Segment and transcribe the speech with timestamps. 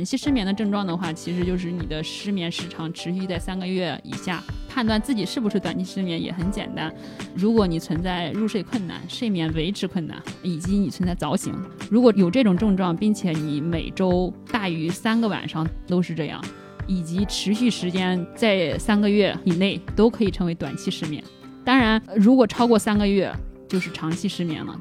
[0.00, 4.42] 短期失眠的症状的话，其实就是你的失眠时长持续在三个月以下。
[4.66, 6.90] 判断自己是不是短期失眠也很简单，
[7.34, 11.54] 如果你存在入睡困难、睡眠维持困难，以及你存在早醒，
[11.90, 16.42] 如果有这种症状，并且你每周大于三个晚上都是这样，
[16.86, 21.22] 以及持续时间在三个月以内，都可以成为短期失眠。
[21.62, 23.30] 当然，如果超过三个月，
[23.68, 24.80] 就是长期失眠了。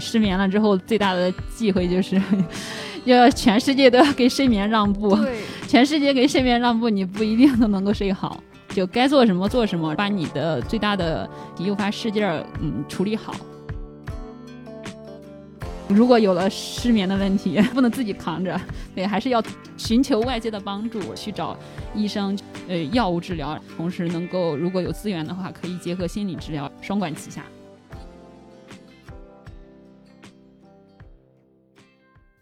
[0.00, 2.20] 失眠了之后，最大的忌讳就是，
[3.04, 5.14] 要全世界都要给睡眠让步。
[5.16, 5.38] 对，
[5.68, 8.42] 全世界给睡眠让步，你不一定都能够睡好。
[8.70, 13.34] 就该做什么做什么，把你的最大的诱发事件儿，嗯，处理好。
[15.88, 18.60] 如果有了失眠的问题，不能自己扛着，
[18.94, 19.42] 对，还是要
[19.78, 21.56] 寻求外界的帮助，去找
[21.94, 27.42] 医生，呃，药物治疗，同时能够如果有资源的话，可以结合心理治疗，双管齐下。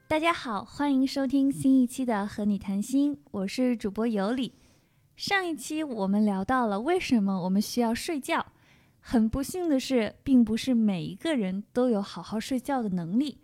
[0.09, 4.52] 大家好，欢迎收听新一期的《和你谈心》，我是主播尤里。
[5.16, 8.46] 上一期我们聊到了为什么我们需要睡觉。
[9.01, 13.38] 很不幸的是，并不是每一个人都有好好睡觉的能力，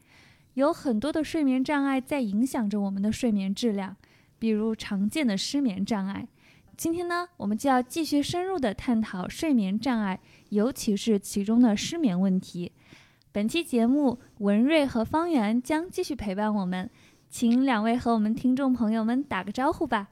[0.55, 3.97] 有很多的睡眠障碍在影响着我们的睡眠质量，
[4.39, 6.29] 比如常见的失眠障碍。
[6.77, 12.71] 今天呢，我们就要继续深入的探讨睡眠障碍，尤其是其中的失眠问题。
[13.35, 16.91] 本期节目，文瑞和方圆将继续陪伴我们，
[17.31, 20.11] 请两位和我们听众朋友们打个招呼吧。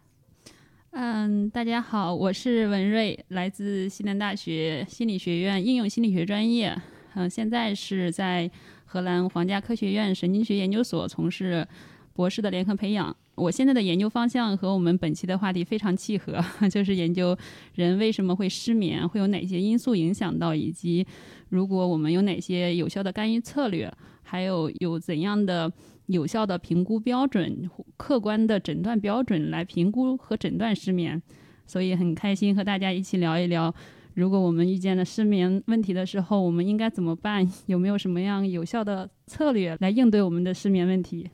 [0.92, 6.74] 嗯，大家好，我是文瑞，来自西南大学心理学院应用心理学专业，
[7.14, 8.50] 嗯，现在是在
[8.86, 11.68] 荷兰皇家科学院神经学研究所从事
[12.14, 13.14] 博士的联合培养。
[13.34, 17.36] 我现在的研究方向和我们本期的话题非常契合， 就是研究
[17.74, 21.06] 人为什么会失眠，会有哪些因素影响到，以及
[21.50, 25.70] 如果我们有哪些有效的干预策略，还有有怎样的
[26.06, 31.20] 有效的评估标准、客观的诊断标准来评估和诊断失眠。
[31.66, 33.72] 所以很开心和大家一起聊一聊，
[34.14, 37.48] 如果我们遇见了失眠问题的时候，我们应该怎么办？
[37.66, 41.30] 有没有什么样有效的策略来应对我们的失眠问题？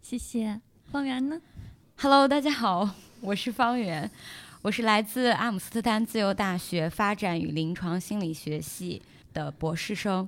[0.00, 0.60] 谢谢。
[0.84, 1.40] 方圆呢
[1.96, 4.10] ？Hello，大家好，我是方圆，
[4.64, 9.02] 我是来自阿姆斯特丹自由大学发展与临床心理学系
[9.34, 10.26] 的博士生。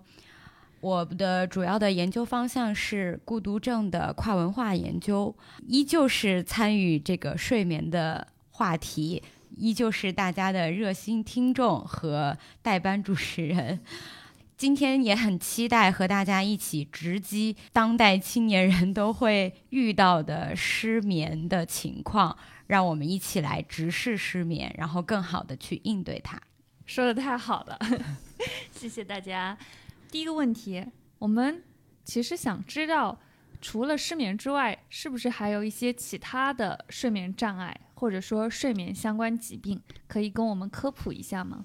[0.82, 5.34] 我的主要的研究方向是孤独症的跨文化研究，
[5.66, 9.22] 依旧是参与这个睡眠的话题，
[9.56, 13.80] 依旧是大家的热心听众和代班主持人。
[14.58, 22.36] 今天也很期待和大家一起直击当代青年人都会遇到的失眠的情况，
[22.66, 26.40] 让我们一起来直视失眠，然后更好的去应对它。
[26.84, 27.78] 说的太好了，
[28.70, 29.56] 谢谢大家。
[30.10, 30.84] 第一个问题，
[31.18, 31.62] 我们
[32.04, 33.18] 其实想知道，
[33.60, 41.64] 除了失眠之外，是不是还有一些其他的睡眠障碍，或者说睡眠相关疾病，可以跟我们科普一下吗？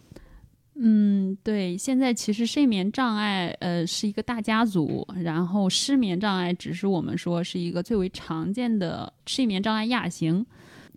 [0.73, 10.43] 嗯，对，现在其实睡眠障碍，呃，是一个大家族，然后失眠障碍只是我们说是一个最为常见的睡眠障碍亚型。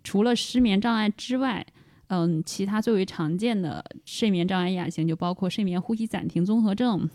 [0.05, 1.65] 除了失眠障碍之外，
[2.07, 7.09] 嗯，其他最为常见的睡眠障碍亚型就包括睡眠呼吸暂停综合症，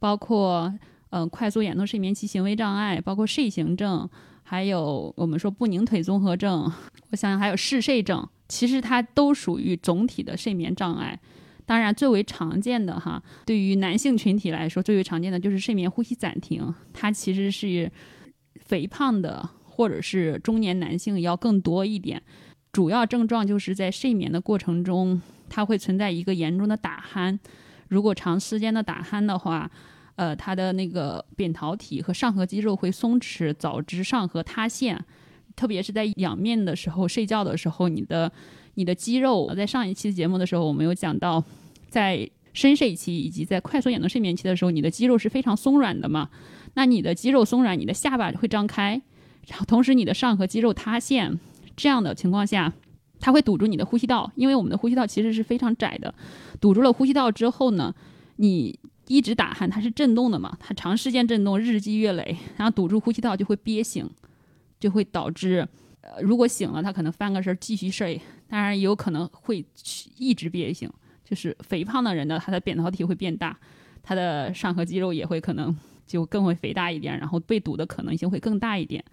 [0.00, 0.74] 包括
[1.10, 4.10] 嗯快速眼动睡眠期行为障碍，包括睡行症，
[4.42, 6.70] 还有我们说不宁腿综合症，
[7.10, 11.18] 我想想还有嗜睡症，其实它都属于总体的睡眠障碍。
[11.64, 16.74] 当然，最为常见的哈，对于男性群体来说，最为常见的就是睡眠呼吸暂停。
[16.92, 17.90] 它其实是
[18.56, 19.48] 肥胖的
[19.82, 22.22] 或者是中年男性要更多一点。
[22.70, 27.36] 主要症状就是在睡眠的过程中，它会存在一个严重的打鼾。
[27.88, 29.68] 如果长时间的打鼾的话，
[30.14, 35.04] 呃，它的那个扁桃体和上颌肌肉会松弛，导致上颌塌陷。
[35.56, 38.30] 特别是在仰面的时候睡觉的时候，你的。
[38.74, 41.44] 你的肌肉在上一期节目的时候，我们有讲到，
[41.90, 46.30] 在深睡期以及在快速眼动睡眠期的时候，你的肌肉是非常松软的嘛？
[46.72, 49.02] 那你的肌肉松软，你的下巴会张开，
[49.48, 51.38] 然后同时你的上颌肌肉塌陷，
[51.76, 52.72] 这样的情况下，
[53.20, 56.14] 它会堵住你的呼吸道，因为我们的呼吸道其实是非常窄的。
[56.60, 57.94] 堵住了呼吸道之后呢，
[58.36, 60.56] 你一直打鼾，它是震动的嘛？
[60.60, 64.08] 它长时间震动，日积月累，然后堵住呼吸道就会憋醒，
[64.78, 65.66] 就会导致。
[66.04, 69.64] 呃，如果醒了，他可能翻个身继续睡，当然也有可能会
[70.18, 70.90] 一直憋醒。
[71.24, 73.56] 就是肥胖的人呢，他的扁桃体会变大，
[74.02, 75.72] 他的上颌肌肉也会可能
[76.06, 79.04] 就更会肥大一点，然后被堵的可能性会更大一点。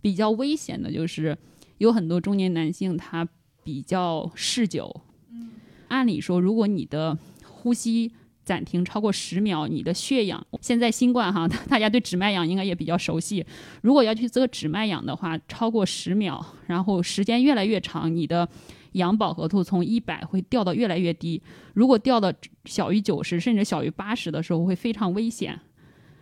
[0.00, 1.36] 比较危险的就是
[1.78, 3.26] 有很多中年男性他
[3.64, 5.02] 比较嗜酒。
[5.30, 5.50] 嗯，
[5.88, 8.12] 按理说，如果你的呼吸
[8.44, 13.44] 暂停超过十秒，你的血氧现在新冠哈， 大家对指脉氧应该也比较熟悉。
[13.82, 18.48] 如果要去测指脉氧的话，超过十秒，然后时间越来越长，你的
[18.92, 21.42] 氧饱和度从一百会掉到越来越低。
[21.74, 22.32] 如果掉到
[22.64, 25.60] 小于九十甚至小于八十的时候，会非常危险。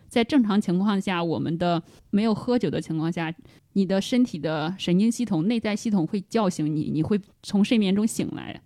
[0.09, 3.35] 在正常情况下，我们的没有喝酒的情况下，
[3.73, 8.61] 你的身体的神经系统、内在系统会叫醒你，你会从睡眠中醒来。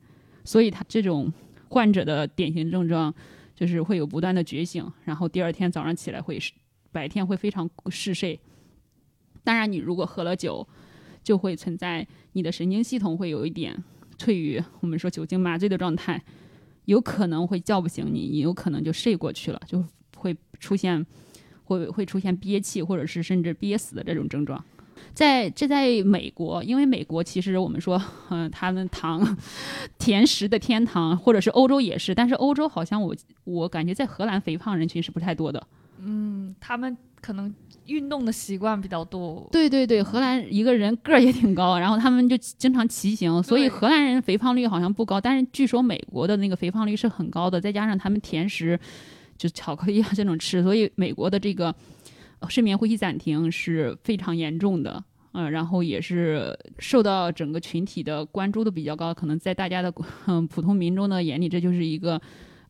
[0.44, 1.32] 所以，他这种
[1.68, 3.14] 患者的典型症状。
[3.52, 6.40] 就是会有不断的觉醒，然后第二天早上起来会
[6.90, 8.40] 白天会非常嗜睡。
[9.44, 10.66] 当然，你如果喝了酒，
[11.22, 13.76] 就会存在你的神经系统会有一点
[14.16, 16.24] 处于我们说酒精麻醉的状态，
[16.86, 19.84] 有可能会叫不醒你，你有可能就睡过去了，就
[20.16, 21.04] 会出现
[21.78, 24.62] 会会出现憋气或者是甚至憋死的这种症状。
[25.14, 29.36] 在这在美国，因为美国其实我们说，嗯，他们糖
[29.98, 33.14] 甜食的天堂，或者是欧洲也是，但是欧洲好像我
[33.44, 35.66] 我感觉在荷兰肥胖人群是不太多的。
[36.02, 37.52] 嗯，他们可能
[37.86, 39.48] 运动的习惯比较多。
[39.50, 48.78] 对对对，荷兰一个人个儿也挺高，然后他们就经常骑行，所以荷兰人肥胖率好像不高，但是据说美国的那个肥胖率是很高的，再加上他们甜食
[49.40, 51.74] 就巧克力啊这种吃，所以美国的这个。
[52.48, 59.92] 睡眠呼吸暂停是非常严重的，嗯，然后也是受到整个群体的关注度比较高，可能在大家的
[60.26, 62.18] 嗯普通民众的眼里，这就是一个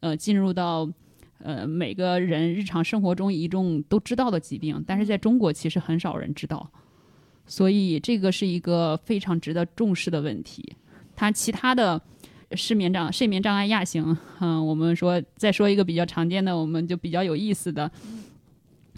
[0.00, 0.90] 呃进入到
[1.38, 6.69] 呃每个人日常生活中一种都知道的疾病，但是在中国其实很少人知道，
[7.46, 10.75] 所以这个是一个非常值得重视的问题。
[11.14, 12.02] 它其他的
[12.52, 17.91] 失眠障、睡眠障碍亚型，嗯，我们说再说一个比较常见的，我们就比较有意思的。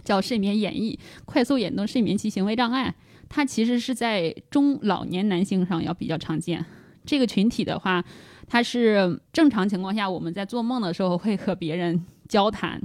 [0.05, 2.93] 叫睡眠演绎快速眼动睡眠期行为障碍，
[3.29, 6.65] 它其实是在中老年男性上要比较常见。
[7.05, 8.05] 这个群体的话，
[8.49, 12.83] 它是正常情况下我们在做梦的时候会和别人交谈，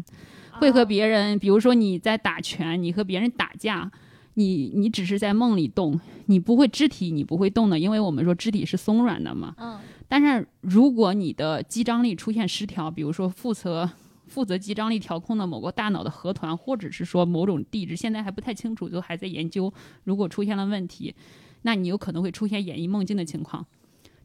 [0.60, 3.92] 会和别人，比如说你在打拳，你和别人打架，
[4.36, 9.56] 你你只是在梦里动，你不会肢体你不会动的，因为我们说肢体是松软的嘛。
[9.58, 9.80] 嗯。
[10.08, 13.90] 但是如果你的肌张力出现失调，比如说负责。
[14.28, 19.74] 负责肌张力调控的某个大脑的核团，或者是说某种地质，现在还不太清楚，就还在研究。
[20.04, 21.16] 如果出现了问题，
[21.62, 23.66] 那你有可能会出现演绎梦境的情况，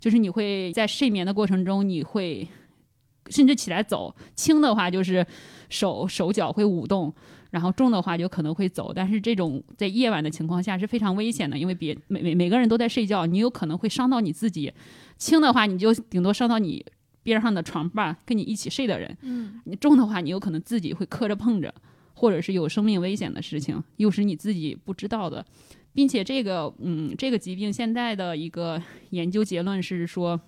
[0.00, 2.48] 就是你会在睡眠的过程中，你会
[3.28, 5.24] 甚至起来走，轻的话就是
[5.68, 7.14] 手手脚会舞动，
[7.52, 8.92] 然后重的话就可能会走。
[8.92, 14.72] 但是这种在夜晚的情况下是非常危险的，因为别每每每个人都在睡觉，你有可能会伤到你自己。
[15.16, 16.84] 轻的话，你就顶多伤到你。
[17.24, 21.72] 边上的床伴跟你一起睡的人，嗯，你重的话，你有可能自己会磕着碰着，
[22.14, 25.46] 或者是有生命危险的事情，又是你自己不知道的，
[25.94, 30.40] 并且这个，嗯，这个疾病现在的一个研究结论是说，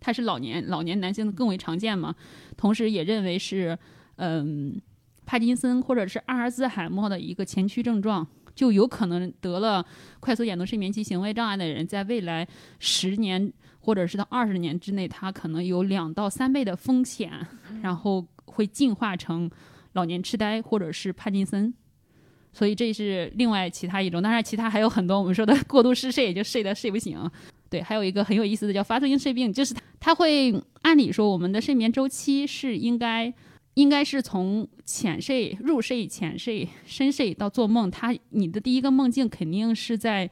[0.00, 2.14] 它是老年老年男性更为常见嘛，
[2.56, 3.78] 同时也认为是，
[4.16, 4.80] 嗯，
[5.26, 9.84] 帕金森或者是阿尔兹海默的一个前驱症状，就有可能得了
[10.20, 13.52] 快速眼动睡眠期行为障碍的人，在未来十年。
[13.78, 17.30] 或者是到二十年之内，他可能有两到三倍的风险，
[17.82, 19.48] 然后会进化成
[19.92, 21.72] 老年痴呆或者是帕金森，
[22.52, 24.20] 所以这是另外其他一种。
[24.20, 27.30] 当然，其他还有很多我们说的过度嗜睡，就睡得睡不醒。
[27.70, 30.52] 对，还有一个很有意思的叫发作性睡病，就是它会
[30.82, 33.32] 按理说我们的睡眠周期是应该
[33.76, 40.28] 应该是从浅睡、入睡、浅睡、深睡到做梦，他你的第一个梦境肯定是在。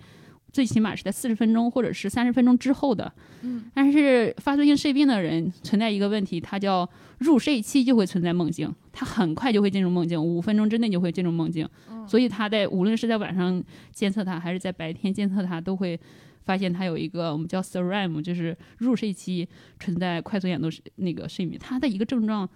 [0.55, 6.88] 最起码是在四十分钟或者是三十分钟之后的，嗯，但是发作性睡病的人存在一个问题，他叫
[7.19, 11.69] 入睡期就会存在梦境，他很快就会进入梦境，五分钟之内就会进入梦境，
[12.07, 13.61] 所以他在无论是在晚上
[13.92, 15.99] 监测他还是在白天监测他，都会
[16.45, 19.49] 发现他有一个我们叫 SREM，就是入睡期
[19.80, 22.49] 存在快速眼动那个睡眠，他的一个症状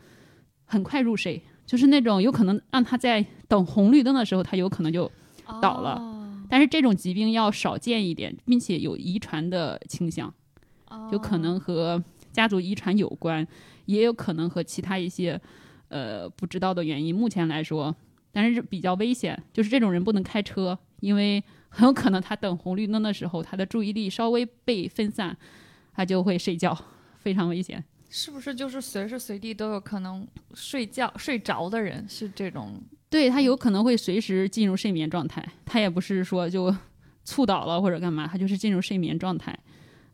[0.69, 5.11] 很快入睡，就是那种有可能让他在等红绿灯的时候，他有可能就
[5.61, 6.01] 倒了。
[6.51, 10.33] 但是这种疾病要少见一点，并且有遗传的倾向，
[11.11, 13.47] 有可能和家族遗传有关，
[13.87, 15.41] 也有可能和其他一些
[15.89, 17.15] 呃不知道的原因。
[17.15, 17.95] 目前来说，
[18.31, 25.37] 但是比较危险，就是这种人不能开车，因为很有可能他等红绿灯的时候，他的注意力稍微被分散，
[25.93, 26.77] 他就会睡觉，
[27.17, 27.85] 非常危险。
[28.11, 32.81] 是不是就是随时随地都有可能睡觉睡着的人是这种？
[33.11, 36.75] 对他有可能会随时进入睡眠状态，他也不是说就
[37.25, 39.59] 猝倒了或者干嘛，他就是进入睡眠状态。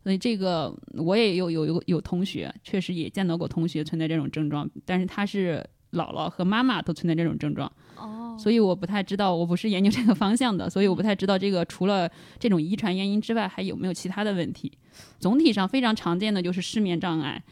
[0.03, 7.73] 所以这个我也有有有有同学，确实也见到过同学存在这种症状，但是他是姥姥和妈妈都存在这种症状。
[7.97, 14.71] 哦，所以我不太知道，我不是研究这个方向的，所以我不太知道这个除了这种遗传原因之外，还有没有其他的问题。
[15.19, 17.43] 总体上非常常见的就是失眠障碍、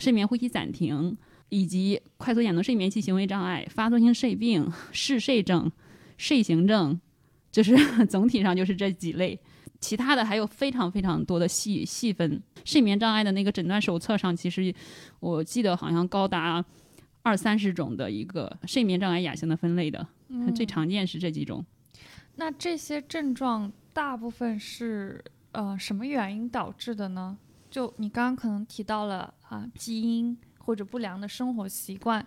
[0.00, 1.16] 睡眠呼吸暂停。
[1.52, 5.68] 以及快速眼动睡眠期行为障碍、发作性睡病、 嗜睡症、
[6.16, 7.00] 睡行症，
[7.50, 7.76] 就是
[8.06, 9.36] 总体上就是这几类。
[9.80, 12.40] 其他的还有非常非常多的细细分。
[12.64, 14.72] 睡眠障碍的那个诊断手册上，其实
[15.18, 16.64] 我记得好像高达
[17.22, 21.66] 二三十种的一个睡眠障碍亚型的分类的，嗯最常见是这几种。
[22.36, 27.36] 那这些症状大部分是呃什么原因导致的呢？
[27.68, 32.24] 就你刚刚可能提到了啊，基因或者不良的生活习惯。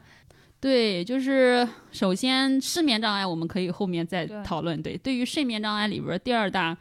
[0.60, 4.82] 对，就是首先失眠障碍，我们可以后面再讨论。
[4.82, 6.78] 对，对于睡眠障碍里边第二大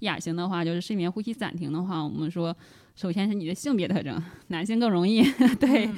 [0.00, 2.56] 亚型的话，就是睡眠呼吸暂停的话，我们说
[2.94, 5.22] 首先是你的性别特征，男性更容易。
[5.60, 5.90] 对，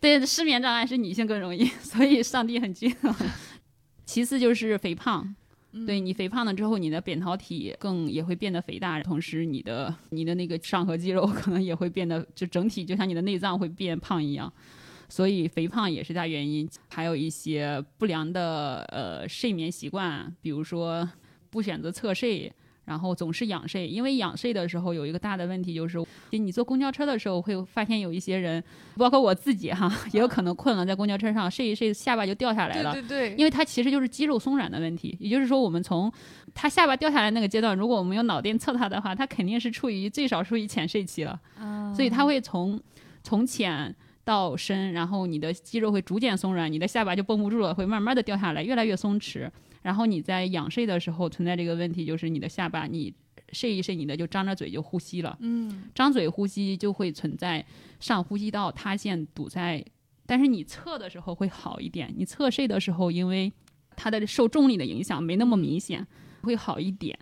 [0.00, 3.14] 对，失眠障碍是女性更容易，所以上帝很均衡。
[4.06, 5.34] 其次就是肥胖。
[5.84, 14.50] 对你肥胖了之后，你的扁桃体更也会变得肥大，同时你的你的那个上颌肌肉 可能也会变得，就整体就像你的内脏会变胖一样，
[15.08, 16.68] 所以肥胖也是大原因。
[16.88, 21.06] 还有一些不良的呃睡眠习惯，比如说
[21.50, 22.52] 不选择侧睡。
[22.86, 25.98] 然后总是仰睡，因为仰睡的时候有一个大的问题，就是
[26.30, 28.62] 你坐公交车的时候会发现有一些人，
[28.96, 32.92] 包括我自己哈， 也有可能困了，在公交车上睡一睡，下巴就掉下来了。
[32.92, 35.16] 对对对，因为它其实就是肌肉松软的问题。
[35.20, 36.10] 也就是说，我们从
[36.54, 41.38] 他下巴掉下来那个阶段，如果我们用脑电测他的话，他肯定是处于最少处于浅睡期了。
[41.94, 42.80] 所以他会从
[43.24, 43.92] 从浅
[44.24, 49.50] 到深，然后你的肌肉会逐渐松软，你的下巴就绷不住了，会慢慢的掉下来，越来越松弛。
[49.86, 53.14] 然后你在仰睡的时候存在这个问题，就是你的下巴，你
[53.52, 55.38] 睡一睡，你的就张着嘴就呼吸了。
[55.38, 57.64] 嗯，张嘴呼吸就会存在
[58.00, 59.84] 上呼吸道塌陷堵在，
[60.26, 62.12] 但是你侧的时候会好一点。
[62.16, 63.52] 你侧睡的时候，因为
[63.94, 66.04] 它的受重力的影响没那么明显，
[66.42, 67.16] 会好一点。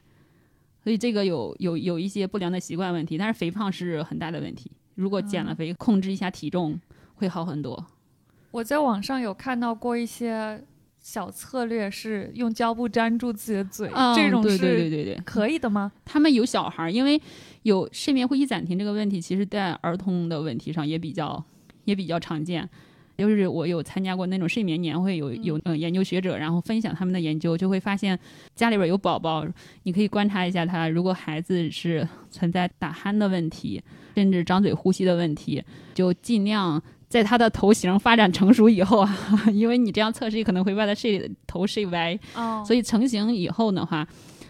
[0.83, 4.73] 所以这个有有有一些不良的习惯问题，但是肥胖是很大的问题。
[4.94, 6.80] 如果减了肥，控制一下体重
[7.16, 7.87] 会好很多。
[8.52, 10.64] 我在网上有看到过一些。
[11.04, 15.92] 小策略是用胶布粘住自己的嘴，这种是对对对对可以的吗？
[16.02, 17.20] 他们有小孩，因为
[17.64, 21.44] 有睡眠呼吸暂停这个问题，其实在儿童的问题上也比较
[21.84, 22.66] 也比较常见。
[23.18, 28.18] 就是我有参加过那种睡眠年会，有有嗯研究学者，然后分享他们的研究，就会发现
[28.56, 29.46] 家里边有宝宝，
[29.82, 33.82] 你可以观察一下他，如果孩子是存在打鼾的问题，
[34.14, 36.82] 甚至张嘴呼吸的问题，就尽量。
[37.14, 39.16] 在他的头型发展成熟以后啊，
[39.54, 42.18] 因为你这样测试可能会把他睡头睡歪，
[42.66, 44.04] 所以成型以后的话，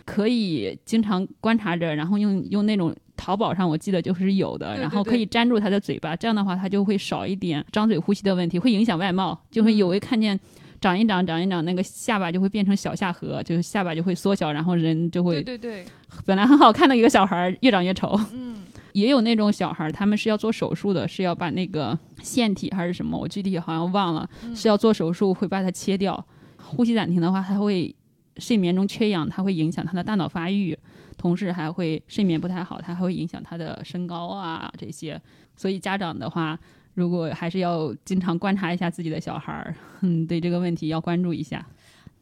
[0.07, 10.41] 可以经常观察着，然后用用那种淘宝上我记得就是有的，然后可以粘住他的嘴巴，这样的话他就会少一点张嘴呼吸的问题，会影响外貌，就会有会看见
[10.85, 15.85] 长一长长一长那个下巴就会变成小下颌，就是下巴就会缩小，然后人就会对对对，
[16.27, 18.21] 本来很好看的一个小孩越长越丑。
[18.35, 18.63] 嗯。
[18.93, 26.25] 也有那种小孩，他们是要做手术的，是要把那个腺体还是什么，我具体好像忘了，是要做手术会把它切掉。
[26.63, 27.93] 呼吸暂停的话，它会
[28.37, 30.79] 睡眠中缺氧，它会影响他的大脑发育，
[31.17, 35.21] 同时还会睡眠不太好，它还会影响他的身高啊这些。
[35.57, 36.57] 所以家长的话，
[36.95, 41.65] 如果还是要经常观察一下自己的小孩儿， 嗯，对这个问题要关注一下。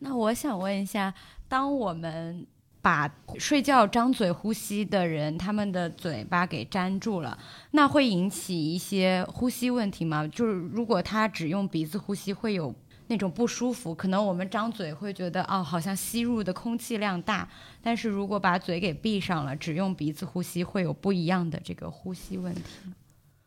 [0.00, 1.14] 那我想问一下，
[1.49, 2.47] 当我们。
[2.85, 7.38] 把睡觉张嘴呼吸的人，他们的嘴巴给粘住了，
[7.71, 10.26] 那会引起一些呼吸问题吗？
[10.26, 12.75] 就是如果他只用鼻子呼吸，会有
[13.07, 13.95] 那种不舒服。
[13.95, 17.49] 可能我们张嘴会觉得哦，好像吸入的空气量大，
[17.81, 22.62] 但是如果把嘴给闭上了，只用鼻子呼吸，会有不一样的这个呼吸问题。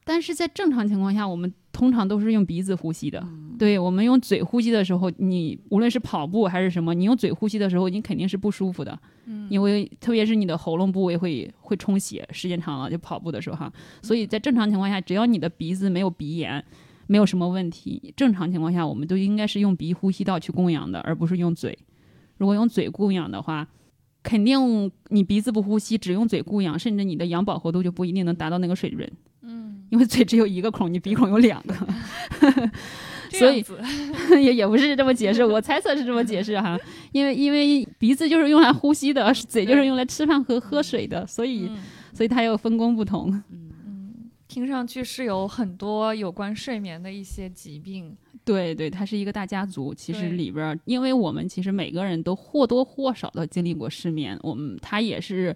[0.06, 3.28] 但是在正常情况下，我们通常都是用鼻子呼吸的。
[3.58, 8.98] 对我们用嘴呼吸的时候，你无论是跑步还是什么，你用嘴呼吸的时候，你肯定是不舒服的。
[9.26, 13.74] 嗯，因为特别是你的喉咙部位会会充血，时间长了就跑步的时候哈。
[14.04, 16.64] 所以在正常情况下，只要你的鼻子没有鼻炎，
[17.08, 21.76] 没有什么问题，正常情况下我们都应该是用鼻呼吸道去供氧的，而不是用嘴。
[22.38, 23.68] 如果用嘴供氧的话，
[24.22, 29.12] 肯定你鼻子不呼吸，只用嘴供氧，甚至你的氧饱和度就不一定能达到那个水准。
[29.90, 31.76] 因为嘴只有一个孔，你鼻孔有两个，
[33.32, 33.64] 所以
[34.42, 36.78] 也也不是这么解释，我猜测是这么解释哈。
[37.12, 41.70] 因为因为鼻子就是用来呼吸的，嘴就是用来吃饭和喝水的，所以
[42.14, 43.32] 所以它又分工不同。
[43.52, 48.16] 嗯，听上去是有很多有关睡眠的一些疾病。
[48.44, 49.94] 对对，它是一个大家族。
[49.94, 55.56] 其实里边，因为我们其实每个人都或多或少的经历过失眠，我们它也是。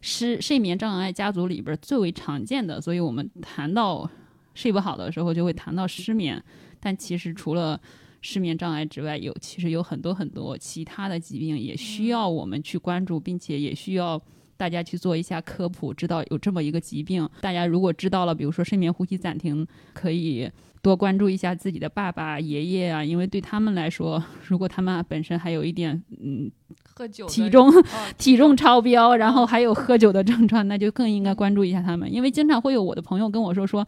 [0.00, 4.08] 失睡眠障碍家族里边最为常见的，所以我们谈到
[4.54, 6.42] 睡不好的时候，就会谈到失眠。
[6.78, 7.80] 但其实除了
[8.20, 14.20] 失眠障碍之外，有其实有很多很多其他的疾病也需要我们去关注，并且也需要
[14.56, 17.28] 大家去做一下科普，知道有这么一个疾病。
[17.40, 20.50] 大家如果知道了，比如说睡眠呼吸暂停，可以
[20.82, 26.50] 多关注一下自己的爸爸、爷爷啊，因为对他们来说，如果他们本身还有一点嗯
[26.82, 27.84] 喝酒体重哦
[28.16, 33.86] 体重超标，然后还有喝酒的症状，那就更应该关注一下他们，因为经常会有我的朋友跟我说说。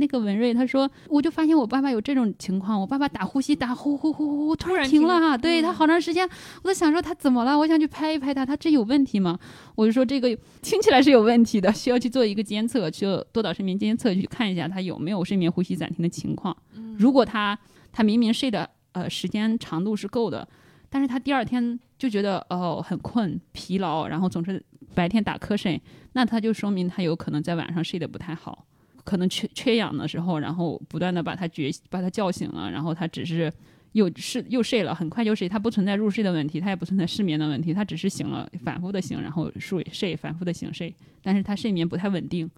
[0.00, 6.28] 那个文瑞他说，我就发现我爸爸有这种情况，我爸爸打呼吸打呼呼呼呼呼，突然停了哈，对他好长时间，
[6.64, 9.38] 我在想说他怎么了，我想去拍一拍他，他这有问题吗？
[9.76, 16.56] 我就说这个听起来是有问题的，需要去做一个监测，去多导睡眠监测去看一下他有没有睡眠呼吸暂停的情况。
[16.98, 17.56] 如果他
[17.92, 20.48] 他明明睡的呃时间长度是够的，
[20.88, 24.62] 但是他第二天就觉得哦很困疲劳，然后总是
[24.94, 25.80] 白天打瞌睡，
[26.14, 28.66] 那他就说明他有可能在晚上睡得不太好，
[29.10, 33.52] 可能缺缺氧的时候，然后不断的把他觉把他叫醒了，然后他只是
[33.90, 42.48] 又是又睡了，很快就睡，他不存在入睡的问题，他也不存在失眠的问题，他只是醒了，反复的醒，然后睡睡，反复的醒睡，但是他睡眠不太稳定，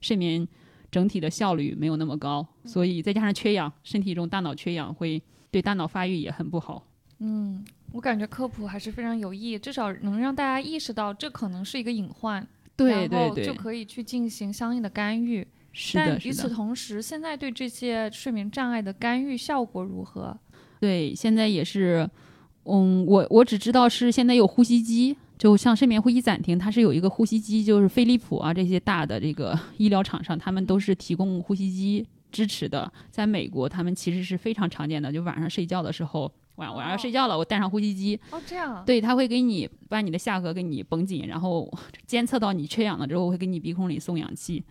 [0.00, 0.44] 睡眠
[0.90, 6.84] 整体的效率没有那么高，所以再加上缺氧，身体中大脑缺氧会对大脑发育也很不好。
[7.20, 15.46] 嗯，我感觉科普还是非常有益，至少能让大家意识到这可能是一个隐患，对然对对，后就可以去进行相应的干预。
[15.72, 20.36] 是的，但与此，同时，现在对这些睡眠障碍的干预效果如何？
[20.80, 22.08] 对，现在也是，
[22.64, 32.90] 嗯，我我只知道是现在有呼吸机，就像睡眠呼吸暂停，它是有一个呼吸机，就是飞利浦啊这些大的这个医疗厂商，他们都是提供呼吸机支持的。
[33.10, 41.70] 在美国，他们其实是非常常见的，就晚上睡觉的时候，晚晚上睡觉了，我带上呼吸机，哦，这样，对，他会给你把你的下颌给你绷紧，然后
[42.06, 44.64] 监测到你缺氧了之后，会给你鼻孔里送氧气。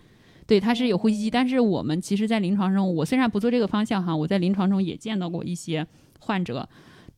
[0.50, 5.86] 对，它是有呼吸机，但是我们其实，在临床中，我虽然不做这个方向哈，我在临床中也见到过一些
[6.20, 6.68] 患者，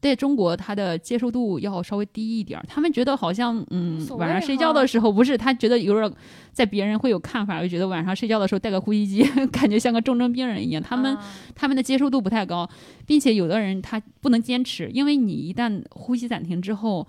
[0.02, 6.14] 在中国他的接受度要稍微低一点儿，他们觉得好像嗯，晚上睡觉的时候不是，他觉得有点儿
[6.52, 11.24] 在别人会有看法，就觉得晚上睡觉的时候带个呼吸机， 感觉像个重症病人一样，他们啊
[11.56, 12.70] 他们的接受度不太高，
[13.06, 17.08] 并且有的人他不能坚持，因为你一旦呼吸暂停之后，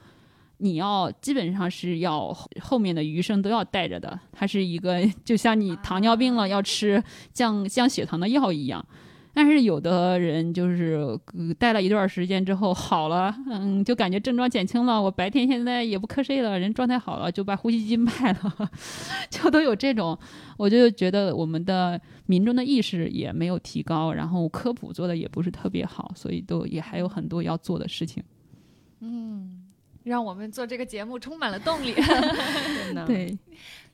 [0.63, 8.85] 你要基本上是要后面的余生都要带着的，它是一个 就像你糖尿病了要吃降降血糖的药一样。
[9.35, 18.13] 但是有的人就是呃带了一段时间之后好了，嗯，就感觉症状减轻了，我白天现在也不瞌睡了，人状态好了，就把呼吸机卖
[18.45, 18.71] 了，
[19.31, 20.17] 就都有这种。
[20.59, 28.23] 我就觉得我们的民众的意识也没有提高，然后科普做的也不是特别好，所以都也还有很多要做的事情。
[29.01, 29.62] 嗯，
[30.05, 31.95] 让我们做这个节目充满了动力。
[31.95, 33.39] 真的， 对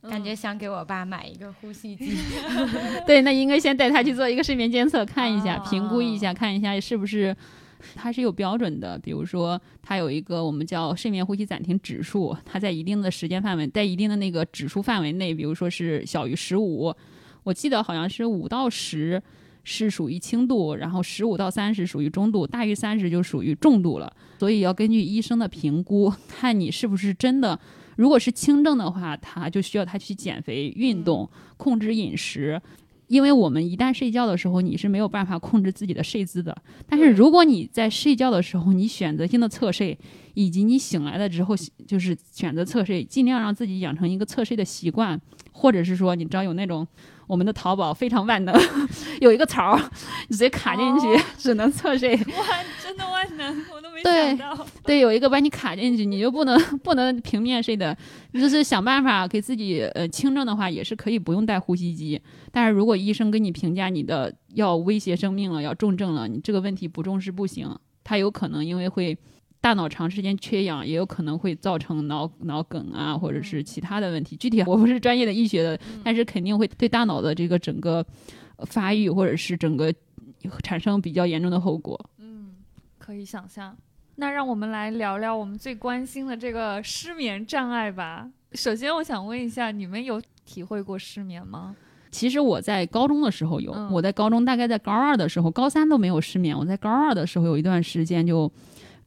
[0.02, 2.16] 感觉想给我爸买一个呼吸机。
[3.06, 7.36] 对，那应该先带他去做一个睡眠监测，看一下，啊评估一下，看一下是不是。
[7.94, 16.92] 它是有标准的，比如说它有一个我们叫睡眠呼吸暂停指数，它在一定的时间范围，在一定的那个指数范围内，比如说是小于十五，
[17.44, 19.22] 我记得好像是五到十
[19.70, 24.10] 是属于轻度，然后十五到三十属于中度，大于三十就属于重度了。
[24.38, 27.60] 所以要根据医生的评估，看你是不是真的。
[27.96, 31.28] 如果是轻症的话，他就需要他去减肥、运动、
[31.58, 32.60] 控制饮食。
[33.08, 36.56] 因为我们一旦睡觉的时候，你是没有办法控制自己的睡姿的。
[36.88, 39.98] 但是如果你在睡觉的时候，你选择性的侧睡，
[40.34, 41.54] 以及你醒来了之后
[41.86, 45.20] 就是选择侧睡，尽量让自己养成一个侧睡的习惯，
[45.52, 46.86] 或者是说，你知道有那种
[47.28, 48.54] 我们的淘宝非常万能，
[49.20, 49.90] 有一个槽儿，
[50.28, 52.16] 你直接卡进去，哦 只能侧睡。
[52.36, 52.44] 哇，
[52.82, 54.66] 真的万能，我都没对想到。
[54.82, 57.96] 对，有一个把你卡进去，你就不能不能平面睡的，
[58.32, 62.20] 就是想办法给自己呃轻症的话，也是可以不用带呼吸机。
[62.50, 67.68] 但是如果医生给你评价你的要威胁生命了，要重症了，你这个问题不重视不行，
[68.02, 69.16] 他有可能因为会
[69.60, 74.36] 大脑长时间缺氧，也有可能会造成脑脑梗啊，或者是其他的问题。
[74.36, 78.04] 具体我不是专业的医学的，但是肯定会对大脑的这个整个
[78.56, 79.92] 呃发育或者是整个
[80.62, 81.98] 产生比较严重的后果。
[82.18, 82.54] 嗯，
[82.98, 83.76] 可以想象。
[84.16, 88.28] 那让我们来聊聊我们最关心的这个失眠障碍吧。
[88.52, 91.76] 首先，我想问一下，你们有体会过失眠吗？
[92.10, 96.56] 其实我在高中的时候有，嗯我在高中大概在高二的时候，高三都没有失眠。
[96.56, 98.50] 我在高二的时候有一段时间就，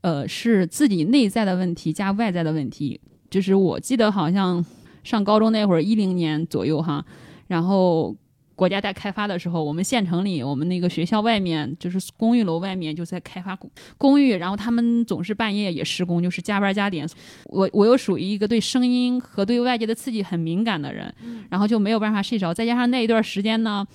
[0.02, 3.00] 呃，是自己内在的问题加外在的问题。
[3.30, 4.66] 就是我记得好像
[5.04, 7.06] 上高中那会儿，一零年左右哈，
[7.48, 8.16] 然后
[8.56, 17.08] 国家在开发的时候，我们县城里，我们那个学校外面就是公寓楼外面就在开发公公寓，然后他们总是半夜也施工，就是加班加点。
[17.46, 21.14] 我我又属于一个对声音和对外界的刺激很敏感的人，
[21.50, 23.88] 然后就没有办法睡着，再加上那一段时间呢。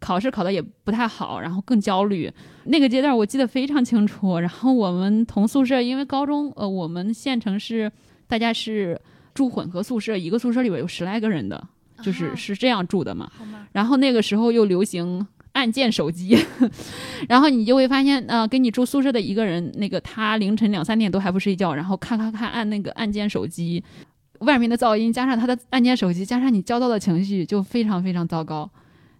[0.00, 2.32] 考试考的也不太好，然后更焦虑。
[2.64, 4.38] 那个阶段我记得非常清楚。
[4.40, 7.92] 然后我们同宿舍，因为高中呃，我们县城是
[8.26, 9.00] 大家是
[9.34, 11.62] 住混合宿舍，一个宿舍里边有十来个人的，
[12.02, 13.30] 就是啊是这样住的嘛。
[13.72, 16.38] 然后那个时候又流行按键手机，
[17.28, 23.82] 然后你就会发现，呃，跟你住宿舍的一个人，那个他凌晨两三点都还不睡觉，然后咔咔咔按那个按键手机，
[24.40, 28.70] 外面的噪音加上他的按键手机，加上你焦躁的情绪，就非常非常糟糕。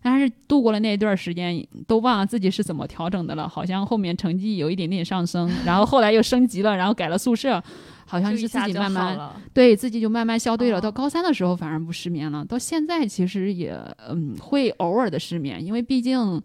[0.03, 3.49] 但是度过了那一段时间，都忘了自己是怎么调整的了。
[3.49, 7.63] 好像后面成绩有一点点上升，然后后来又升级了，然后改了宿舍，
[8.07, 10.79] 好像就是自己慢慢对自己就慢慢消退了。
[10.79, 16.41] 哦到高三的时候反而不失眠了，到现在其实也嗯会偶尔的失眠，因为毕竟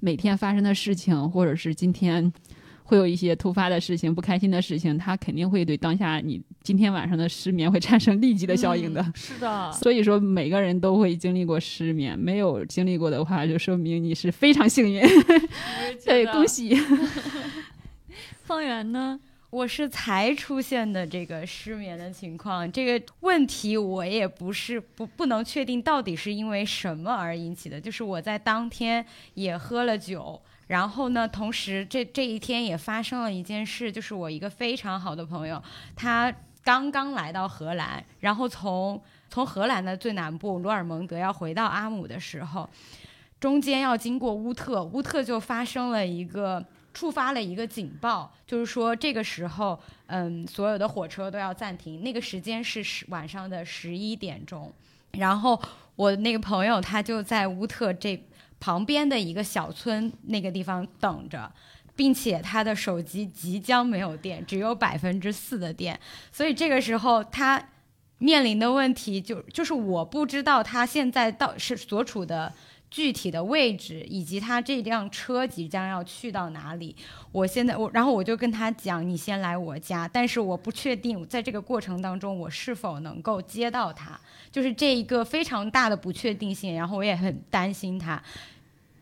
[0.00, 2.32] 每天发生的事情，或者是今天
[2.84, 9.00] 会有一些突发的事情、不开心的事情，它肯定会对当下你今天晚上的失眠会产生立即的效应的。
[9.00, 15.02] 嗯是的， 所以说，每个人都会经历过失眠，没有经历过的话，就说明你是非常幸运。
[16.04, 16.78] 对，恭喜！
[18.44, 19.18] 方圆呢？
[19.50, 27.80] 我是才出现的这个失眠的情况，这个问题我也不是不不能确定到底是因为什么而引起的。
[27.80, 35.62] 就是我在当天也喝了酒，然后呢，同时这这一天也发生了一件事，就是我一个非常好的朋友，
[35.96, 42.68] 他刚刚来到荷兰，然后从从荷兰的最南部罗尔蒙德要回到阿姆的时候，
[43.38, 46.64] 中间要经过乌特，乌特就发生了一个。
[46.94, 52.04] 触发了一个警报，就是说这个时候，嗯，所有的火车都要暂停。
[52.04, 54.72] 那个时间是十晚上的十一点钟，
[55.10, 55.60] 然后
[55.96, 58.16] 我那个朋友他就在乌特这
[58.60, 61.52] 旁边的一个小村那个地方等着，
[61.94, 65.98] 并且他的手机即将没有电，只有百分之四的电，
[66.32, 67.70] 所以这个时候他
[68.18, 72.52] 面临的问题就就是我不知道他现在到是所处的。
[72.90, 76.94] 具体的位置以及他这辆车即将要去到哪里，
[77.32, 84.20] 我现在我然后我就跟他讲，你先来我家，但是我不确定在这个过程当中我是否能够接到他，
[84.52, 88.22] 就是这一个非常大的不确定性，然后我也很担心他，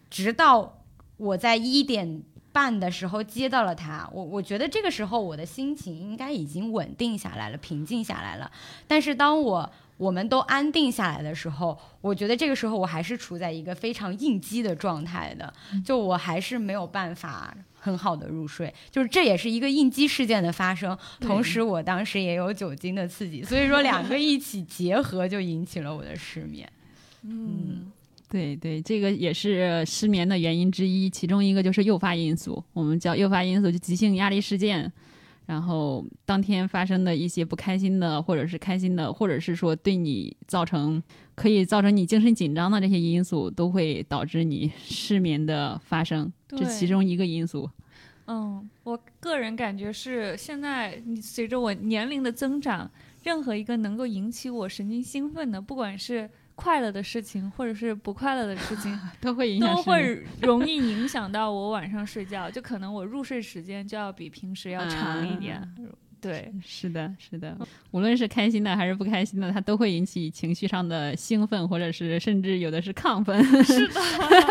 [0.08, 0.78] 直到
[1.18, 8.50] 我在一点半的时候接到了他，我我觉得这个时候我的心情应该已经稳定下来了，平静下来了，
[8.86, 9.70] 但是当我
[10.02, 15.52] 我们都安定下来的时候，我觉得这个时候我还是处在一个非常应激的状态的，
[15.84, 26.68] 就我还是没有办法很好的入睡，就是这也是一个应激事件的发生，同时我当时也有酒精的刺激，所以说两个一起结合就引起了我的失眠。
[27.22, 27.92] 嗯，
[28.28, 34.92] 对对，这个也是失眠的原因之一，其中一个就是诱发因素，我们叫诱发因素，就急性压力事件。
[35.46, 41.02] 然后当天发生的一些不开心的，或者是开心的，或者是说对你造成
[41.34, 47.68] 可以造成你精神紧张的这些因素，都会导致你失眠的发生，这其中一个因素。
[48.26, 52.88] 嗯，我个人感觉是，现在你随着我年龄的增长，
[53.24, 56.30] 任何一个能够引起我神经兴奋的，不管是
[56.62, 62.48] 快乐的事情，或者是不快乐的事情， 都会影响都会容易影响到我晚上睡觉。
[62.50, 65.60] 就可能我入睡时间就要比平时要长一点。
[66.20, 67.58] 对，是的，是的，
[67.90, 73.42] 无论是开心的还是不开心的，它都会引起情绪上的兴奋，或者是甚至有的是亢奋。
[73.64, 74.00] 是的，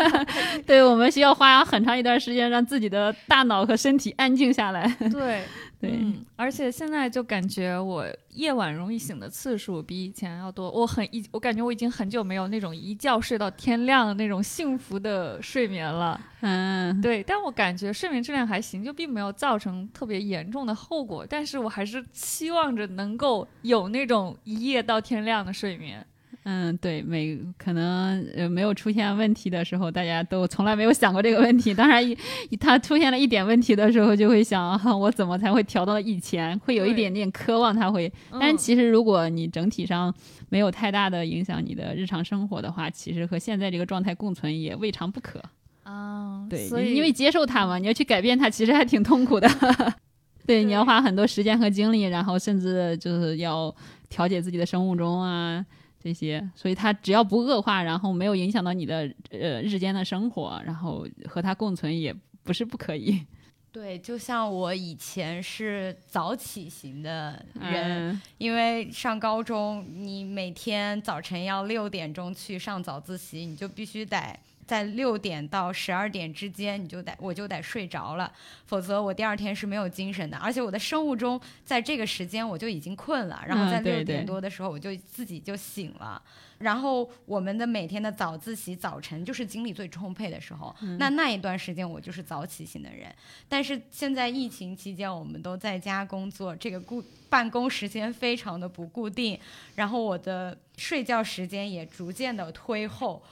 [0.66, 4.86] 对，我们需要花很长一段时间让自己的大脑和身体安静下来。
[5.10, 5.44] 对。
[5.82, 10.70] 对，嗯，而且现在就感觉我夜晚容易醒的次数比以前要多。
[10.70, 16.20] 我很一，我感觉我已经很久没有那种一觉睡到天亮的那种幸福的睡眠了。
[16.42, 21.26] 嗯，对，但我感觉睡眠质量还行，就并没有造成特别严重的后果。
[21.28, 26.06] 但是我还是期望着能够有那种一夜到天亮的睡眠。
[26.44, 31.72] 嗯，对，每可能呃没有出现问题的时候，大家都从来没有想过这个问题。
[31.72, 32.16] 当然，一
[32.50, 36.58] 一它出现了一点问题的时候，就会想，啊、我怎么才会调到以前？
[36.58, 38.12] 会有一点点渴望它会。
[38.40, 40.12] 但嗯其实，如果你整体上
[40.48, 45.40] 没有太大的影响你的日常生活的话，其实和现在这个状态共存也未尝不可。
[45.84, 49.48] 啊，对，因为接受它嘛，你要去改变它，其实还挺痛苦的。
[50.44, 53.72] 对，你要花很多时间和精力，然后甚至就是要
[54.08, 55.64] 调节自己的生物钟啊
[56.02, 63.24] 这些，所以它只要不恶化，然后没有影响到你的呃日间的生活，然后和它共存也不是不可以。
[63.72, 74.38] 对，就像我以前是早起型的人，嗯因为上高中，你每天早晨要六点钟去上早自习，你就必须得
[74.72, 78.32] 在六点到十二点之间，你就得我就得睡着了，
[78.64, 80.38] 否则我第二天是没有精神的。
[80.38, 86.22] 而且我的生物钟在这个时间我就已经困了，然后在六点多的时候我就自己就醒了。
[86.56, 93.14] 然后我们的每天的早自习早晨就是精力最充沛的时候，嗯那那一段时间我就是早起型的人。
[93.50, 99.38] 但是现在疫情期间，我们都在家工作，这个固办公时间非常的不固定，
[99.74, 103.22] 然后我的睡觉时间也逐渐的推后，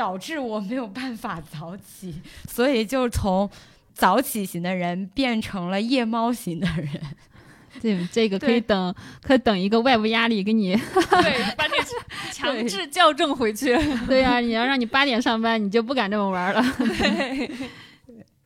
[0.00, 3.50] 导致我没有办法早起，所以就从
[3.92, 6.88] 早起型的人变成了夜猫型的人。
[7.82, 10.74] 这这个可以等，可以等一个外部压力给你。
[11.20, 11.72] 对，把你
[12.32, 13.76] 强制校正回去。
[14.06, 16.62] 对呀、你要让你八点上班，你就不敢这么玩了。
[16.78, 17.50] 对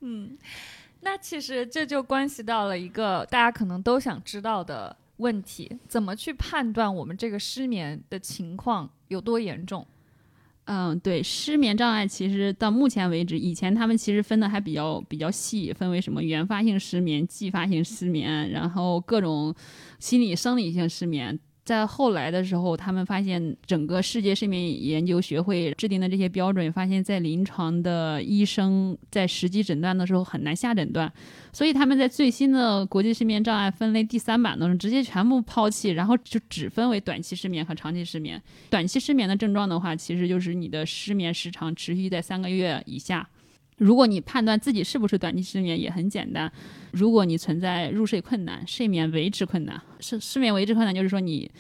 [0.01, 0.37] 嗯，
[1.03, 9.87] 那其实这就关系到了一个大家可能都想知道的问题：怎么去判断我们这个失眠的情况有多严重？
[10.67, 19.55] 嗯，对，失眠障碍其实到目前为止，以前他们其实分的还比较比较细，分为什么原发性失眠、继发性失眠，然后各种
[19.99, 21.39] 心理生理性失眠。
[21.65, 31.11] 在后来的时候，他们发现整个世界睡眠研究学会制定的这些标准，发现在临床的医生在实际诊断的时候很难下诊断，
[31.53, 38.41] 所以他们在最新的国际睡眠障碍分类第三版当中直接全部抛弃，然后就只分为短期失眠和长期失眠。
[38.69, 43.27] 短期失眠的症状的话，其实就是你的失眠时长持续在三个月以下。
[43.77, 46.51] 如果你判断自己是不是短期失眠，也很简单。
[46.93, 51.51] 如果你存在入睡困难、睡眠维持困难，失失眠维持困难就是说你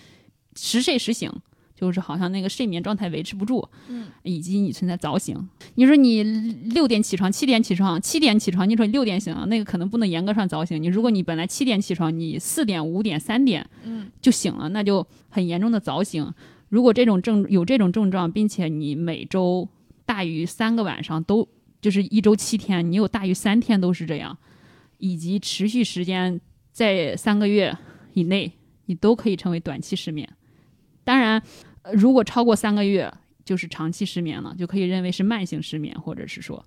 [0.55, 1.29] 时睡时醒，
[1.75, 5.37] 就是好像那个睡眠状态维持不住，嗯，以及你存在早醒。
[5.75, 10.81] 你说你六点起床，七点起床，七点起床，你说你六点醒了，那个可能不能严格上早醒。
[10.81, 16.33] 你如果你本来七点起床，你四点、五点、三点，嗯，就醒了，那就很严重的早醒。
[16.69, 19.69] 如果这种症有这种症状，并且你每周
[20.07, 21.49] 大于三个晚上都
[21.85, 24.35] 就是一周七天，你有大于三天都是这样，
[24.97, 26.41] 以及持续时间
[26.73, 27.77] 在三个月
[28.15, 28.51] 以内，
[28.87, 30.27] 你都可以称为短期失眠。
[31.05, 31.43] 当然，
[31.93, 33.13] 如果超过三个月，
[33.45, 36.65] 就是长期失眠了，就可以认为是慢性失眠，或者是说，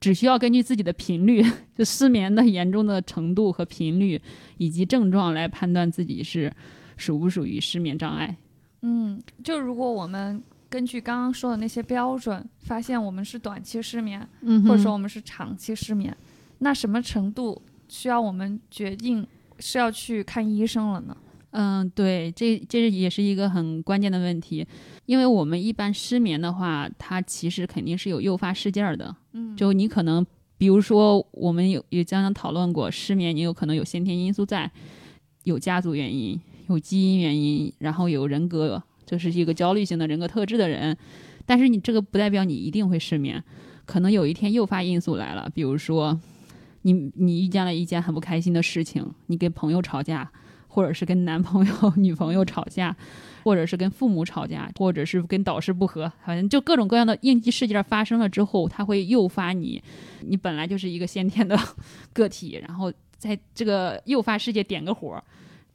[0.00, 1.42] 只需要根据自己的频率，
[1.74, 4.20] 就失眠的严重的程度和频率
[4.58, 6.52] 以及症状来判断自己是
[6.98, 8.36] 属不属于失眠障碍。
[8.82, 10.42] 嗯，就如果我们
[10.76, 16.14] 根据刚刚说的那些标准，发现我们是短期失眠，嗯或者说我们是长期失眠，
[16.58, 19.26] 那什么程度需要我们决定
[19.58, 21.16] 是要去看医生了呢？
[21.52, 24.66] 嗯，对，这这也是一个很关键的问题，
[25.06, 29.16] 因为我们一般失眠的话，它其实肯定是有诱发事件儿的。
[29.32, 30.26] 嗯就你可能，
[30.58, 34.70] 比如说我们有也刚刚讨论过，失眠你有可能有先天因素在，
[35.44, 40.94] 有家族原因，有基因原因，然后有人格，就是一个焦虑型的人格特质的人，
[41.46, 43.42] 但是你这个不代表你一定会失眠，
[43.86, 46.20] 可能有一天诱发因素来了，比如说
[46.82, 50.30] 你你遇见了一件很不开心的事情，你跟朋友吵架。
[50.68, 52.94] 或者是跟男朋友、 女朋友吵架，
[53.42, 59.82] 或者是跟父母吵架，或者是跟导师不和，反正就各种各样的应激事件发生了之后，它会诱发你，
[60.20, 61.58] 你本来就是一个先天的
[62.12, 65.18] 个体，然后在这个诱发事件点个火，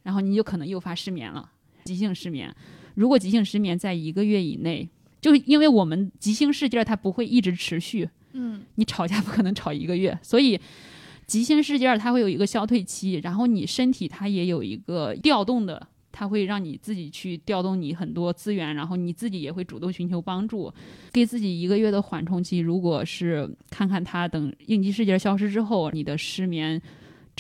[0.04, 1.50] 然后你就可能诱发失眠了，
[1.86, 2.56] 急性失眠。
[2.96, 8.62] 如果急性失眠在一个月以内，就是因为我们急性事件它不会一直持续，嗯。
[8.76, 10.60] 你吵架不可能吵一个月，所以
[11.28, 20.74] 急性事件它会有一个消退期，然后你身体它也有一个调动的，它会让你自己去调动你很多资源，然后你自己也会主动寻求帮助，
[21.14, 22.58] 给自己一个月的缓冲期。
[22.58, 26.82] 如果是看看它等应急事件消失之后，你的失眠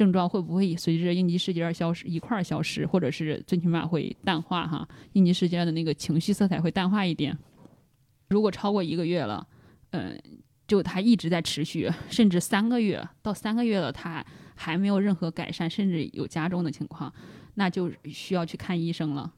[0.02, 7.38] 症状会不会随着应激事件消失一块儿消失，或者是最起码会淡化哈，应激事件的那个情绪色彩会淡化一点。
[8.30, 9.48] 如果超过一个月了，
[9.92, 10.20] 嗯、
[10.68, 17.14] 就它一直在持续，甚至三个月到三个月了，它还没有任何改善，甚至有加重的情况，
[17.54, 19.32] 那就需要去看医生了。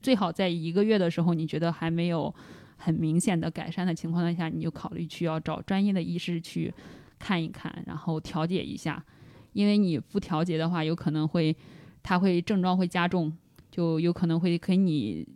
[0.00, 2.34] 最好在一个月的时候，你觉得还没有
[2.78, 6.72] 很明显的改善的情况下，你就考虑去要找专业的医师去
[7.18, 9.04] 看一看，然后调节一下。
[9.52, 11.54] 因为你不调节的话，有可能会
[12.02, 13.32] 它会症状会加重，
[13.70, 15.26] 就有可能会给你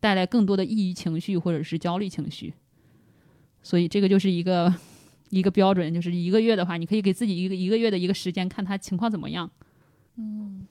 [0.00, 2.54] 带来更多的抑郁情绪或者是焦虑情绪。
[3.62, 4.72] 所以这个就是一个
[5.30, 9.50] 一个标准，就是一个月的话，你可以给自己一个一个月的一个时间，看他情况怎么样。
[10.16, 10.66] 嗯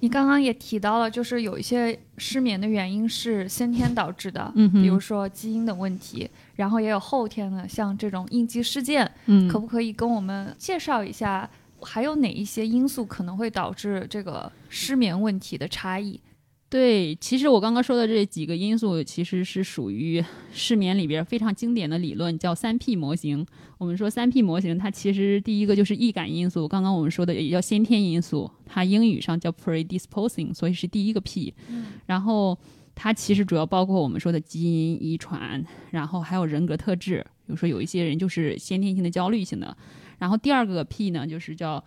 [0.00, 11.48] 你刚刚也提到了，就是有一些失眠的原因是先天导致的，比如说基因的问题，然后也有后天的，像这种应激事件，嗯可不可以跟我们介绍一下，
[11.80, 16.20] 还有哪一些因素可能会导致这个失眠问题的差异？
[16.68, 23.46] 对，其实我刚刚说的这几个因素，其实是属于失眠里边非常经典的理论，叫三 P 模型。
[23.78, 31.54] 我们说三 P 模型，它其实第一个就是易感因素，刚刚我们说的也叫先天因素，它英语上叫 predisposing，所以是第一个 P。
[31.68, 32.58] 嗯然后
[32.96, 39.76] 它其实主要包括我们说的基因遗传，然后还有人格特质，比如说有一些人就是先天性的焦虑性的。
[40.18, 41.82] 然后第二个 P 呢，就是叫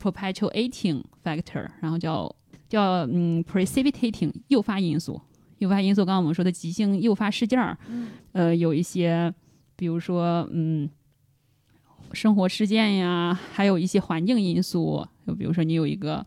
[0.00, 2.34] perpetuating factor，然后叫
[2.68, 5.20] 叫嗯 precipitating 诱发因素。
[5.58, 9.34] 诱发因素，刚刚我们说的急性诱发事件儿，嗯呃，有一些，
[9.74, 10.88] 比如说嗯，
[12.12, 16.24] 生活事件呀，还有一些环境因素，就比如说你有一个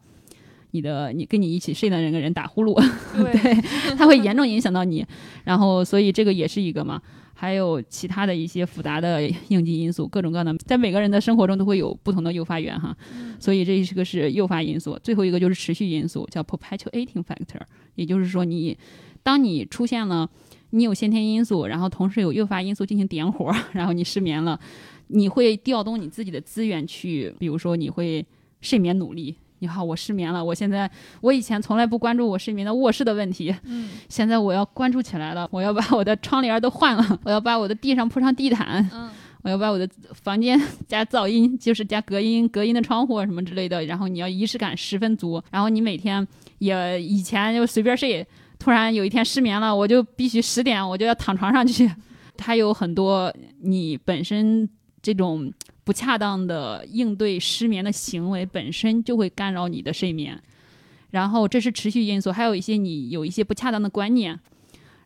[0.72, 2.76] 你的你跟你一起睡的那个人打呼噜，
[3.16, 3.62] 对，
[3.96, 5.06] 他会严重影响到你。
[5.46, 7.02] 然后，所以这个也是一个嘛。
[7.42, 12.96] 还有其他的一些复杂的应激因素，各种各样的，在每个人的生活中都会有不同的诱发源哈。
[13.40, 14.96] 所以这是个是诱发因素。
[15.02, 17.60] 最后一个就是持续因素，叫 perpetuating factor，
[17.96, 18.78] 也就是说你
[19.24, 20.30] 当你出现了
[20.70, 24.60] 你有先天因素，然后同时有诱发因素进行点火，然后你失眠了，
[25.08, 28.24] 你会调动你自己的资源去，比如说你会
[28.62, 29.36] 睡眠努力。
[29.62, 30.44] 你好，我失眠了。
[30.44, 30.90] 我现在，
[31.22, 35.48] 我以前从来不关注我失眠的卧室的问题，嗯现在我要关注起来了。
[35.52, 39.10] 我要把我的窗帘都换了，我要把我的地上铺上地毯，嗯
[39.44, 43.86] 我要把我的房间加噪音，就是加隔音、隔音的窗户啊什么之类的。
[43.86, 48.26] 然后你要仪式感十分足，然后你每天也以前就随便睡，
[48.58, 51.88] 突然有一天失眠了，我就必须十点我就要躺床上去。
[52.36, 54.68] 它有很多你本身
[55.04, 55.54] 这种
[55.92, 60.42] 不恰当的应对失眠的行为，本身就会干扰你的睡眠。
[61.10, 64.40] 然后这是持续因素，还有一些你有一些不恰当的观念。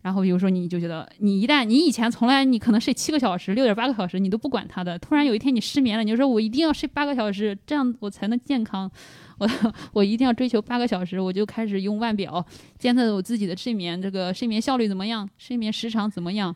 [0.04, 8.91] 然后比如说，你就觉得你一旦你以前从来你可能睡七个小时、六点八个小时，你都不管它的，突然有一天你失眠了，你就说我一定要睡八个小时，这样我才能健康，
[9.39, 9.50] 我
[9.91, 12.45] 我一定要追求八个小时，我就开始用腕表
[12.78, 16.56] 监测我自己的睡眠这个睡眠效率怎么样，睡眠时长怎么样，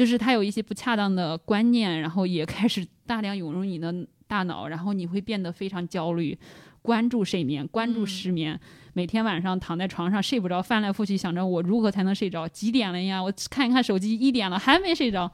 [0.00, 3.94] 就是他有一些不恰当的观念，然后也开始大量涌入你的
[4.26, 6.38] 大脑，然后你会变得非常焦虑，
[6.80, 8.58] 关注睡眠，关注嗯失眠。
[8.94, 12.48] 每天晚上躺在床上睡不着，翻来覆去想着我如何才能睡着？
[12.48, 13.22] 几点了呀？
[13.22, 15.30] 我看一看手机，一点了还没睡着，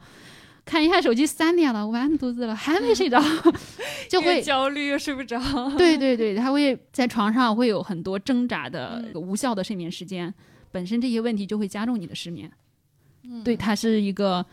[0.65, 3.23] 看一下手机三点了，完犊子了还没睡着，
[4.09, 5.39] 就会焦虑又睡不着。
[5.79, 10.33] 对对对，他会在床上会有很多挣扎的嗯无效的睡眠时间，
[10.73, 12.51] 本身这些问题就会加重你的失眠。
[13.29, 14.45] 嗯对，它是一个。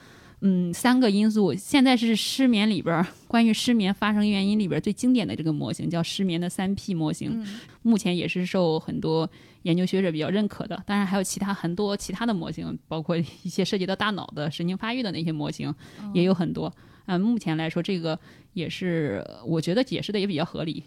[0.47, 7.31] 嗯，三个因素，现在是失眠里边儿关于失眠发生原因里边儿最经典的这个模型，叫失眠的三 P 模型。
[7.43, 9.31] 嗯目前也是受很多
[9.63, 10.83] 研究学者比较认可的。
[10.85, 15.75] 当然还有其他很多其他的模型，包括一些涉及到大脑的神经发育的那些模型，
[16.13, 16.71] 也有很多。
[17.07, 18.19] 嗯，目前来说，这个
[18.53, 20.83] 也是我觉得解释的也比较合理。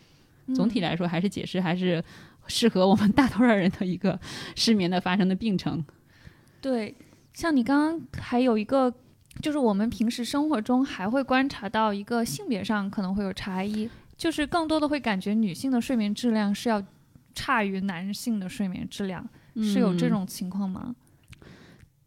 [0.53, 2.03] 总体来说，还是解释还是
[2.45, 4.19] 适合我们大多数人的一个
[4.55, 5.83] 失眠的发生的病程。
[6.61, 6.93] 对，
[7.37, 8.91] 像你刚刚还有一个，
[9.43, 16.83] 就是我们平时生活中还会观察到一个性别上可能会有差异，就是更多的会感觉女性的睡眠质量是要
[17.35, 19.23] 差于男性的睡眠质量，
[19.57, 20.95] 是有这嗯种情况吗？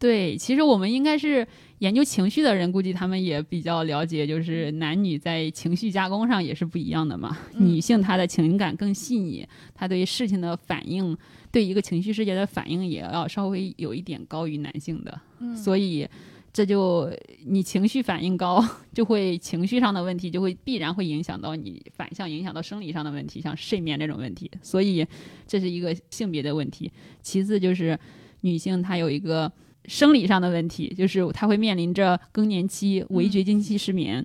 [0.01, 1.47] 对，其实我们应该是
[1.79, 7.39] 研究情绪的人，估计他们也比较了解，就是男女在情绪加工上也是不一样的嘛。
[7.55, 11.17] 嗯女性她的情感更细腻，她对于事情的反应，
[11.53, 15.21] 对一个情绪世界的反应也要稍微有一点高于男性的。
[15.39, 16.09] 嗯所以
[16.53, 17.11] 这就
[17.47, 24.51] 你情绪反应高，就会情绪上的问题就会必然会影响到你反向影响到生理上的问题，像睡眠这种问题。
[24.63, 25.07] 所以
[25.47, 26.91] 这是一个性别的问题。
[27.23, 27.99] 其次就是
[28.41, 29.51] 女性她有一个
[29.85, 34.25] 生理上的问题，就是她会面临着更年期、围绝经期失眠，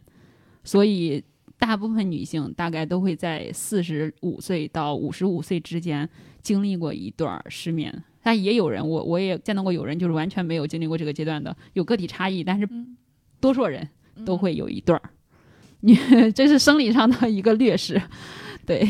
[0.63, 1.23] 所以。
[1.57, 6.07] 大部分女性大概都会在四十五岁到五十五岁之间
[6.41, 12.95] 经历过一段儿失眠，但也有人，我我也见到过有人就是完全没有经历过这个阶段的，有个体差异，但是嗯
[13.39, 13.87] 多数人
[14.25, 15.09] 都会有一段儿。
[15.81, 15.95] 你
[16.33, 18.01] 这是生理上的一个劣势，
[18.65, 18.87] 对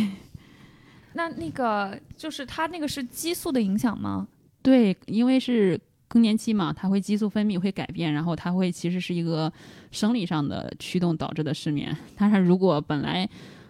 [1.13, 4.28] 那那个就是它那个是激素的影响吗？
[4.62, 9.51] 对，因为是更年期嘛，它会激素分泌会改变，然后它会其实是一个
[9.96, 11.96] 生理上的驱动导致的失眠。
[12.18, 13.28] 但是如果本来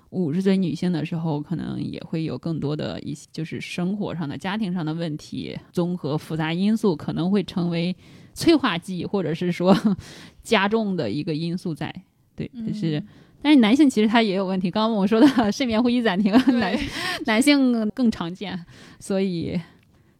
[0.09, 7.95] 五十岁女性的时候，可能也会有更多的一些就是生活上的、家庭上的问题，综合复杂因素可能会成为
[8.33, 9.77] 催化剂，或者是说
[10.41, 11.93] 加重的一个因素在。
[12.35, 13.01] 对，就是。
[13.41, 16.75] 但是男性其实他也有问题，刚刚我说的 睡眠呼吸暂停，男
[17.27, 18.59] 男性更常见，
[18.99, 19.59] 所以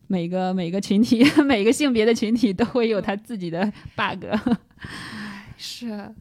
[0.05, 3.65] 每个每个群体、每个性别的群体都会有他自己的
[3.95, 4.25] bug。
[5.65, 6.13] 是。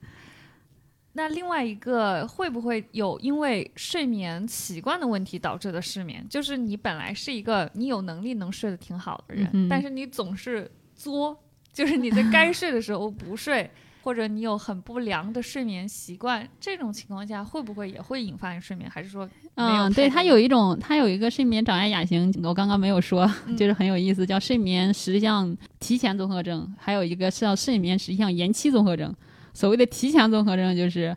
[1.16, 6.26] 那另外一个会不会有因为睡眠习惯的问题导致的失眠？
[6.28, 11.38] 就是你本来是一个你有能力能睡得挺好的人，嗯但是你总是作，
[11.72, 13.70] 就是你在该 睡的时候不睡，
[14.02, 18.90] 或者你有很不良的睡眠习惯，这种情况下会不会也会引发你睡眠？
[18.90, 29.14] 还是说嗯，对，它有一种，它有一个睡眠障碍亚型，我刚刚没有说，嗯就是很有意思，叫睡眠实项提前综合症，还有一个是叫睡眠实项延期综合征。
[29.54, 31.16] 所谓的提前综合症，就是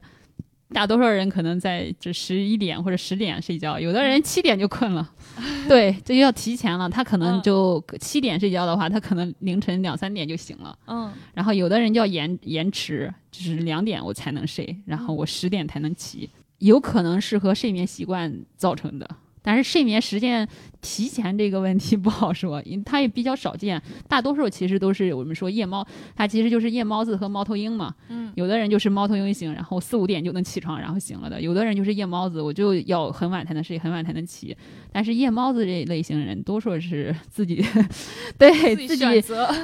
[0.74, 5.10] 大多数人可能在这十一点或者十点睡觉，有的人七点就困了，
[5.68, 6.90] 对，这就要提前了。
[6.90, 10.78] 他可能嗯就七点睡觉的话，他可能凌晨两三点就醒了。
[10.86, 16.30] 嗯然后有的人就要延延迟，就是两点我才能睡，然后我十点才能起，
[16.60, 19.10] 有可能是和睡眠习惯造成的。
[19.48, 20.46] 但是睡眠时间
[20.82, 25.88] 提前这个问题 不好说，因它也比较少见，大多数其实都是我们说夜猫，
[26.18, 27.96] 它其实就是夜猫子和猫头鹰嘛。
[28.10, 34.56] 嗯有的人就是猫头鹰型，然后四五点就能起床，然后醒了的；有的人就是夜猫子，我就要很晚才能睡，很晚才能起。
[34.92, 37.64] 但是夜猫子这一类型人，多数是自己
[38.38, 39.22] 对自己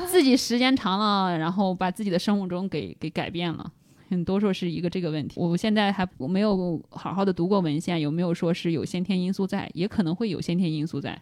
[0.07, 3.69] 自己时间长了，然后把自己的生物钟给给改变了。
[4.09, 9.69] 很多数是一个这个问题，我现在还没有好好的读过文献，有没有说是有先天因素在？
[9.73, 11.21] 也可能会有先天因素在。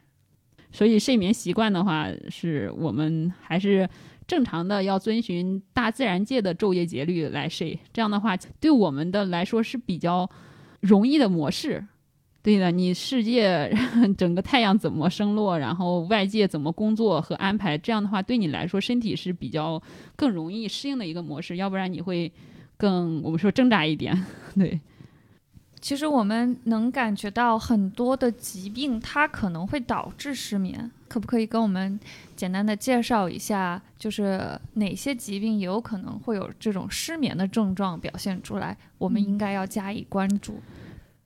[0.72, 3.90] 所以睡眠习惯的话，是我们还是
[4.26, 7.78] 正常的要遵循大自然界的昼夜节律来睡。
[7.92, 10.30] 这样的话，对我们的来说是比较
[10.80, 11.86] 容易的模式。
[12.44, 13.72] 对的，你世界
[14.18, 19.80] 整个太阳怎么升落，然后外界怎么工作和安排，这样的话对你来说身体是比较
[20.16, 22.32] 更容易适应的一个模式，要不然你会
[22.82, 24.26] 更我们说挣扎一点。
[24.58, 24.82] 对，
[25.80, 30.90] 其实我们能感觉到很多的疾病，它可能会导致失眠。
[31.08, 32.00] 可不可以跟我们
[32.38, 38.76] 简单的介绍一下，就是哪些疾病也有可能会有这种失眠的症状表现出来？
[38.98, 40.56] 我们应该要加以关注。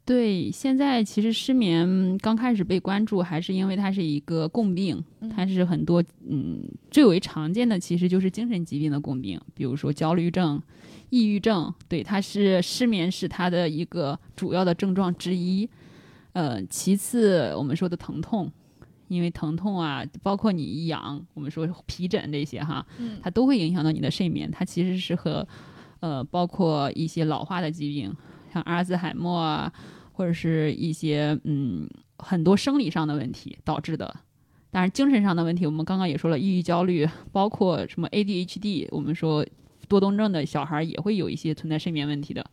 [0.04, 5.04] 对，现在其实失眠刚开始被关注，还是因为它是一个共病，
[5.36, 10.62] 它是很多嗯最为常见的其实就是精神疾病的共病，比如说焦虑症、
[11.10, 15.70] 抑郁症，对，它是失眠是它的一个主要的症状之一。
[16.34, 18.52] 呃，其次我们说的疼痛，
[19.08, 24.50] 因为疼痛啊，包括你痒，我们说皮疹这些哈，嗯它都会影响到你的睡眠。
[24.52, 25.48] 它其实是和
[26.00, 28.16] 呃包括一些老化的疾病，
[28.54, 29.72] 像阿尔兹海默啊。
[30.18, 31.86] 或者是一些嗯
[32.20, 34.16] 很多生理上的问题导致的。
[34.72, 39.46] 当然，精神上的问题，我们刚刚也说了，抑郁、焦虑，包括什么 ADHD，我们说
[39.88, 42.46] 多动症的小孩也会有一些存在睡眠问题的，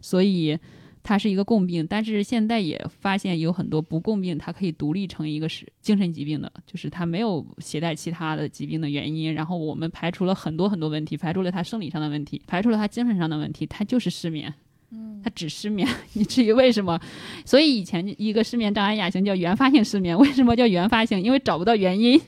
[0.00, 0.58] 所以
[1.02, 1.86] 它是一个共病。
[1.86, 9.34] 但是现在也发现有很多不共病，它可以独立成一个是精神疾病的，就是它没有携带其他的疾病的原因。
[9.34, 14.52] 然后我们排除了很多很多问题，排除了他生理上的问题，排除了他精神上的问题，他就是失眠。
[14.94, 17.00] 嗯他只失眠， 以至于为什么？
[17.46, 21.22] 所以以前一个失眠障碍亚型叫原发性失眠，为什么叫原发性？
[21.22, 22.20] 因为找不到原因，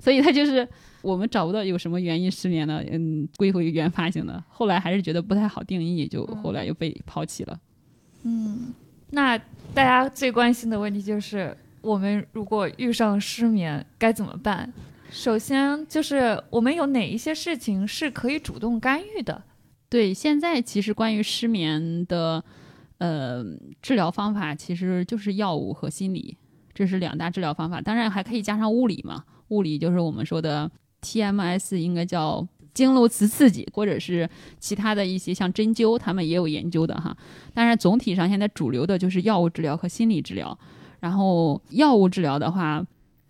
[0.00, 0.66] 所以他就是
[1.02, 4.42] 我们找不到有什么原因失眠的，嗯，归回原发性的。
[4.48, 7.60] 后来还是觉得不太好定义，就后来又被抛弃了。
[8.24, 8.74] 嗯，
[9.10, 9.38] 那
[9.72, 14.72] 大家最关心的问题就是，我们如果遇上失眠该怎么办？
[15.10, 19.42] 首先就是我们有哪一些事情是可以主动干预的？
[19.88, 22.44] 对，现在其实关于失眠的
[22.98, 23.42] 呃
[23.80, 26.36] 治疗方法，其实就是药物和心理，
[26.74, 27.80] 这是两大治疗方法。
[27.80, 30.70] 当然还可以加上物理嘛，物理就是我们说的
[31.02, 34.28] TMS，应该叫经络磁刺激，或者是
[34.58, 37.16] 其他的一些像针灸，他们也有研究的哈。
[37.54, 40.58] 当然总体上现在主流的就是药物治疗和心理治疗。
[41.00, 42.84] 然后药物治疗的话，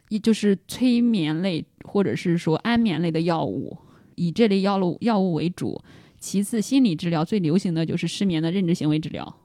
[0.09, 3.77] 一就是催眠类或者是说安眠类的药物，
[4.15, 5.81] 以这类药物药物为主。
[6.19, 9.37] 其次，心理治疗最流行的就是失眠的认知行为治疗。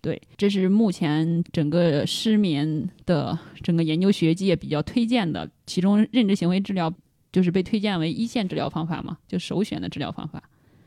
[0.00, 6.92] 对，这是目前整个失眠的整个研究学界比较推荐的，其中认知行为治疗
[7.36, 10.42] 就是被推荐为一线治疗方法嘛，就首选的治疗方法。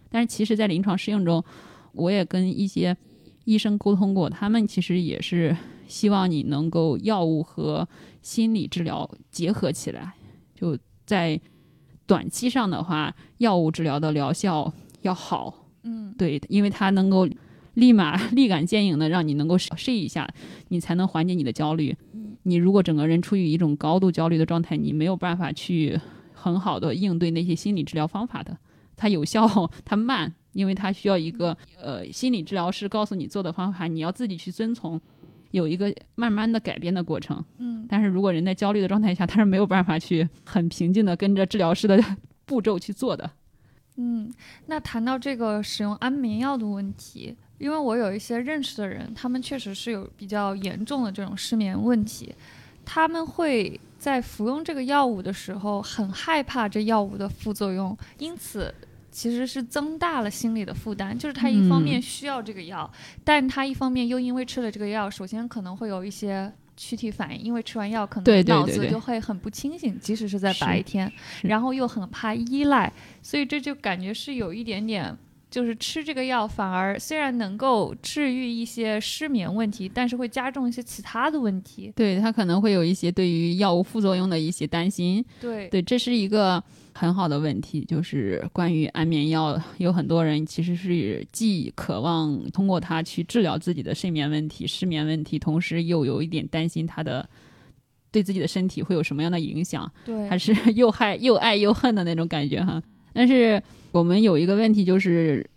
[0.10, 1.44] 但是其实，在临床适用中，
[1.92, 2.98] 我也跟一些
[3.46, 5.56] 医生沟通过，他们其实也是
[5.88, 7.88] 希望你能够药物和
[8.24, 10.16] 心理治疗结合起来，
[10.56, 10.76] 就
[11.06, 11.40] 在
[12.08, 14.74] 短期上的话，药物治疗的疗效
[15.04, 17.30] 要好，嗯，对，因为它能够
[17.76, 20.28] 立马立竿见影的让你能够睡一下，
[20.70, 21.96] 你才能缓解你的焦虑。
[22.42, 26.00] 你如果整个人处于一种高度焦虑的状态，你没有办法去
[26.40, 28.58] 很好的应对那些心理治疗方法的，
[28.96, 29.48] 它有效，
[29.84, 35.00] 它慢，因为它需要一个呃心理治疗师告诉你做的方法，你要自己去遵从，
[35.52, 37.44] 有一个慢慢的改变的过程。
[37.58, 42.02] 嗯，但是如果人在焦虑的状态下，他是没有办法去很平静的跟着治疗师的
[42.46, 43.30] 步骤去做的。
[43.98, 44.32] 嗯，
[44.68, 52.34] 那谈到这个使用安眠药的问题，因为我有一些认识的人，他们确实是有比较严重的这种失眠问题，
[52.86, 58.74] 他们会在服用这个药物的时候很害怕这药物的副作用，因此
[59.12, 61.16] 其实是增大了心理的负担。
[61.16, 62.90] 就是他一方面需要这个药，
[63.26, 71.12] 但他一方面又因为吃了这个药，首先可能会有一些躯体反应，因为吃完药可能脑子就会很不清醒，即使是在白天，
[71.44, 72.92] 然后又很怕依赖，
[73.22, 75.18] 所以这就感觉是有一点点。
[75.50, 81.92] 就是吃这个药，反而虽然能够治愈一些失眠问题，但是会加重一些其他的问题。
[81.96, 85.26] 对他可能会有一些对于药物副作用的一些担心。
[85.42, 87.84] 对对，这是一个很好的问题。
[87.86, 97.28] 就是关于安眠药，有很多人其实是既渴望通过它去治疗自己的睡眠问题、失眠问题，同时又有一点担心它的
[98.12, 99.92] 对自己的身体会有什么样的影响。
[100.06, 102.80] 对，还是 又害又爱又恨的那种感觉哈。
[103.14, 103.62] 但是。
[103.92, 105.50] 我们有一个问题，就是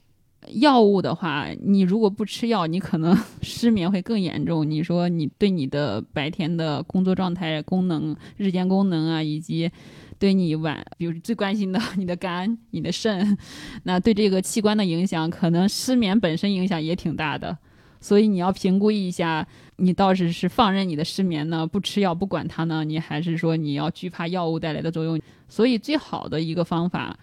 [0.55, 4.69] 药物的话，你如果不吃药，你可能 失眠会更严重。
[4.69, 9.71] 你说你对你的白天的工作状态、功能、日间功能啊，以及
[10.19, 13.37] 对你晚， 比如最关心的你的肝、你的肾，
[13.85, 17.59] 那对这个器官的影响，可能失眠本身影响也挺大的。
[18.01, 19.47] 所以你要评估一下，
[19.77, 25.21] 你倒是是放任你的失眠呢，不吃药不管它呢，你还是说你要惧怕药物带来的作用？
[25.51, 27.15] 所以最好的一个方法。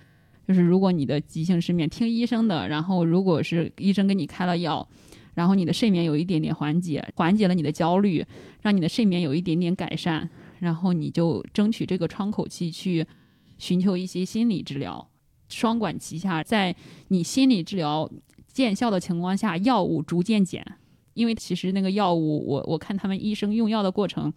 [0.49, 4.89] 就是如果你的急性失眠，听医生的，然后如果是医生给你开了药，
[5.35, 8.25] 然后你的睡眠有一点点缓解，缓解了你的焦虑，
[8.63, 10.27] 让你的睡眠有一点点改善，
[10.57, 13.05] 然后你就争取这个窗口期去
[13.59, 15.07] 寻求一些心理治疗，
[15.49, 16.75] 双管齐下，在
[17.09, 18.11] 你心理治疗
[18.51, 20.65] 见效的情况下，药物逐渐减，
[21.13, 24.33] 因为其实那个药物，我我看他们医生用药的过程，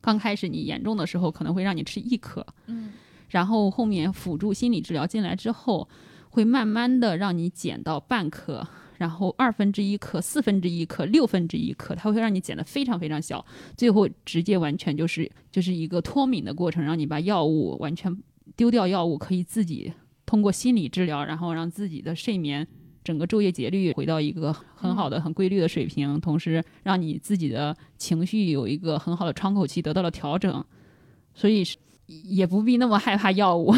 [0.00, 2.92] 刚开始你严重的时候可能会让你吃一颗，嗯。
[3.28, 5.88] 然后后面辅助心理治疗进来之后，
[6.30, 8.66] 会慢慢的让你减到半颗，
[8.98, 13.44] 然后二分之一克、四分之一克、六分之一克，它会让你减的非常非常小，
[13.76, 18.16] 最后直接完全就是就是一个脱敏的过程，让你把药物完全
[18.54, 19.92] 丢掉，药物可以自己
[20.24, 22.66] 通过心理治疗，然后让自己的睡眠
[23.02, 30.64] 整个昼夜节律回到一个很好的、很规律的水平，同时让你自己的情绪有一个很好的窗口期得到了调整，
[31.34, 31.76] 所以是。
[32.06, 33.74] 也不必那么害怕药物，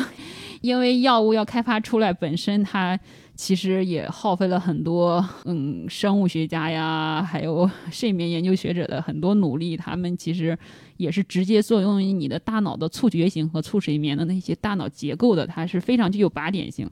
[0.61, 2.99] 因为药物要开发出来本身，它
[3.35, 9.77] 其实也耗费了很多嗯生物学家呀，还有 睡眠研究学者的很多努力。
[9.77, 10.59] 他们其实
[10.97, 16.91] 也是直接作用于你的大脑的促觉型和促睡眠的那些大脑结构的，它是非常具有靶点性，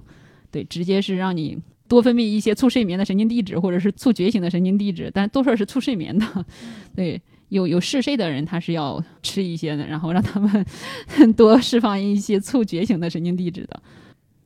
[0.50, 1.58] 对，直接是让你
[1.88, 6.46] 多分泌一些促睡眠的神经递质或者是促觉醒的神经递质，但多数是促睡眠的，
[6.96, 7.20] 对。
[7.48, 10.66] 有有嗜睡的人，他是要吃一些的，然后让他们
[11.34, 13.82] 多释放一些促觉醒的神经递质的，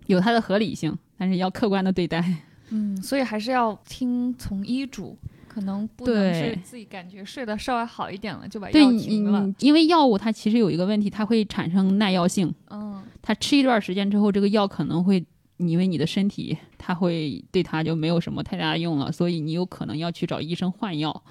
[0.07, 2.22] 有它的合理性，但是要客观的对待。
[2.68, 5.16] 嗯，所以还是要听从医嘱，
[5.48, 9.53] 可能不能是自己感觉睡得稍微好一点了就把药停了。
[9.59, 12.55] 因为药物它其实有一个问题，它会产生耐药性。
[12.68, 15.24] 嗯，它吃一段时间之后，这个药可能会
[15.57, 21.22] 因为你的身体，它会对它就没有什么太大的用了，所以你有可能要去找医生换药。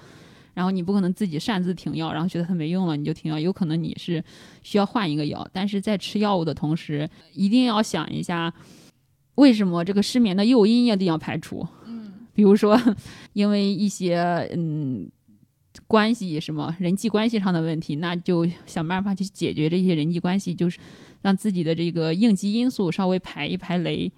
[0.60, 4.22] 然后你不可能自己擅自停药，然后觉得它没用了你就停药，有可能你是
[4.62, 5.48] 需要换一个药。
[5.54, 8.52] 但是在吃药物的同时，一定要想一下，
[9.36, 11.66] 为什么这个失眠的诱因一定要排除？
[11.86, 12.78] 嗯，比如说
[13.32, 14.18] 因为一些
[14.52, 15.10] 嗯
[15.86, 20.78] 关系什么人际关系上的问题，那就想办法去解决这些人际关系，就是
[21.22, 24.12] 让自己的这个应激因素稍微排一排雷。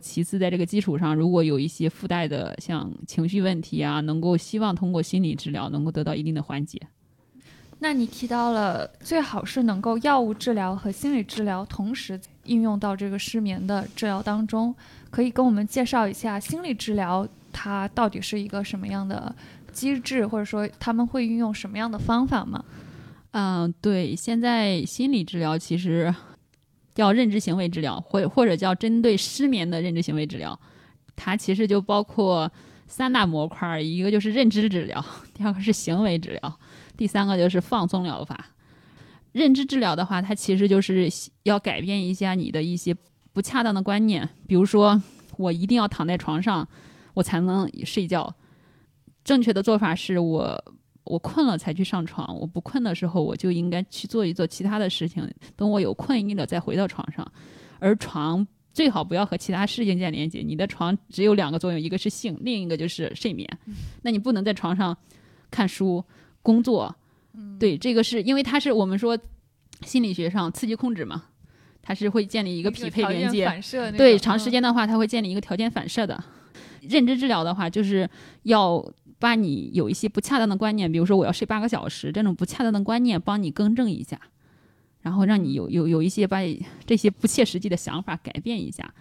[0.00, 6.80] 其次，在这个基础上，如果有一些附带的像情绪问题啊，能够希望通过心理治疗能够得到一定的缓解。
[7.80, 14.74] 那你提到了最好是能够药物治疗和心理治疗同时应用到这个失眠的治疗当中，
[15.10, 19.34] 可以跟我们介绍一下心理治疗它到底是一个什么样的
[19.72, 22.64] 机制，或者说他们会运用什么样的方法吗？
[23.32, 26.14] 嗯，对，现在心理治疗其实。
[26.98, 30.58] 叫认知行为治疗，或或者叫针对失眠的认知行为治疗，
[31.14, 32.50] 它其实就包括
[32.88, 36.58] 三大模块，一个就是认知治疗， 第二个是行为治疗，
[36.96, 38.46] 第三个就是放松疗法。
[39.30, 41.08] 认知治疗的话，它其实就是
[41.44, 42.92] 要改变一下你的一些
[43.32, 45.00] 不恰当的观念，比如说
[45.36, 46.66] 我一定要躺在床上
[47.14, 48.34] 我才能睡觉，
[49.22, 50.74] 正确的做法是我。
[51.08, 57.26] 我困了才去上床，我不困的时候我就应该去做一做其他的事情，等我有困意了再回到床上。
[57.78, 63.48] 而床最好不要和其他事情建连接，你的床只有两个作用，一个是性，另一个就是睡眠。
[64.02, 64.96] 那你不能在床上
[65.50, 66.04] 看书、
[66.42, 66.94] 工作。
[67.58, 69.16] 对，这个是因为它是我们说
[69.82, 71.24] 心理学上刺激控制嘛，
[71.80, 73.48] 它是会建立一个匹配连接。
[73.96, 76.22] 对，长时间的话它会建立一个条件反射的。
[76.80, 78.08] 认知治疗的话，就是
[78.44, 78.84] 要
[79.18, 84.20] 把你有一些不恰当的观念，比如说我要睡八个小时这种不恰当的观念，帮你更正一下，
[85.00, 86.38] 然后让你有有有一些把
[86.86, 88.94] 这些不切实际的想法改变一下。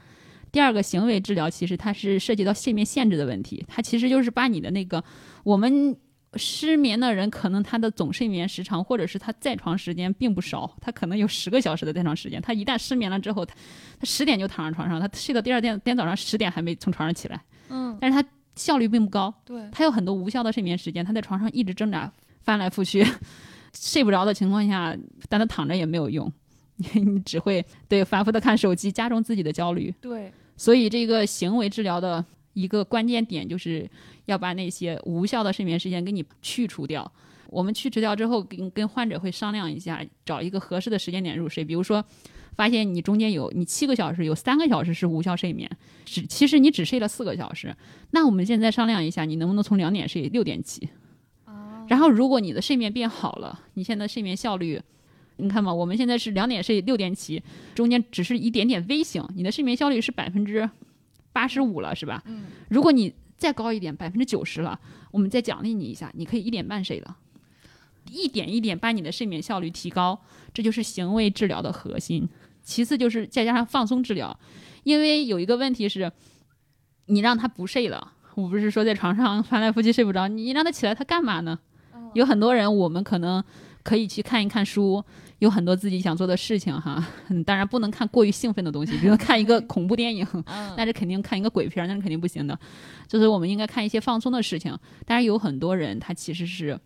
[0.52, 5.04] 第二个行为治疗，其实它是涉及到睡眠限制的问题，它其实就是把你的那个
[5.44, 5.96] 我们
[6.36, 12.42] 失眠的人，可能他的总睡眠时长或者是他在床时间并不少，他可能有十个小时的在床时间。
[12.42, 13.56] 他一旦失眠了之后，他
[14.00, 23.06] 他十点就躺上床上，他睡到第二天天早上十点还没从床上起来，嗯，但是他效率并不高，对，他有很多无效的睡眠时间，他在床上一直挣扎翻来覆去，
[23.74, 24.98] 睡不着的情况下，
[25.30, 26.32] 但他躺着也没有用，
[26.96, 29.94] 你只会对反复的看手机，加重自己的焦虑。
[30.02, 33.90] 对，所以这个行为治疗的一个关键点就是
[34.26, 37.10] 要把那些无效的睡眠时间给你去除掉。
[37.50, 41.64] 我们去除掉之后，跟跟患者会商量一下，找一个合适的时间点入睡。
[41.64, 42.04] 比如说，
[42.58, 45.70] 发现你中间有你七个小时有三个小时是无效睡眠，
[46.04, 47.74] 只其实你只睡了四个小时，
[48.12, 50.90] 那我们现在商量一下，你能不能从两点睡六点起？
[51.88, 54.82] 然后如果你的睡眠变好了，你现在睡眠效率，
[55.38, 57.42] 你看嘛，我们现在是两点睡六点起，
[57.76, 60.70] 中间只是一点点微醒，你的睡眠效率是百分之
[61.32, 62.22] 八十五了，是吧？
[62.26, 64.78] 嗯，如果你再高一点，百分之九十了，
[65.12, 67.16] 我们再奖励你一下，你可以一点半睡了，
[68.12, 70.20] 一点一点把你的睡眠效率提高，
[70.54, 72.28] 这就是行为治疗的核心。
[72.68, 74.38] 其次就是再加上放松治疗，
[74.84, 76.12] 因为有一个问题是，
[77.06, 81.58] 你让他不睡了，我不是说在床上 翻来覆去睡不着，你让他起来，他干嘛呢？
[82.14, 83.42] 有很多人，我们可能
[83.84, 85.02] 可以去看一看书，
[85.40, 87.02] 有很多自己想做的事情哈。
[87.30, 90.28] 嗯， 当然不能看过于兴奋的东西，比如 看一个恐怖电影，
[90.76, 92.60] 那是肯定看一个鬼片，那是肯定不行的。
[93.08, 94.78] 就是我们应该看一些放松的事情。
[95.06, 96.78] 但是有很多人他其实是，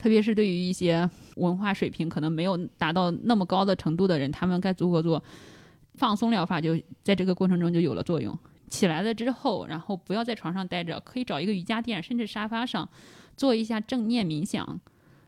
[0.00, 5.22] 特别是对于一些文化水平可能没有达到那么高的程度的人，他们该如何做
[5.94, 8.36] 放松疗法，就在这个过程中就有了作用。
[8.70, 12.88] 起来了之后，然后不要在床上待着，可以找一个瑜伽垫，甚至沙发上。
[13.36, 14.80] 做一下正念冥想，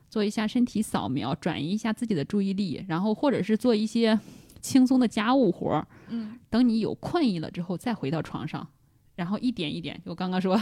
[0.08, 4.18] 做一下身体扫描，转移一下自己的注意力，然后或者是做一些
[4.60, 5.86] 轻松的家务活儿。
[6.08, 8.66] 嗯，等你有困意了之后，再回到床上，
[9.16, 10.60] 然后一点一点，就刚刚说，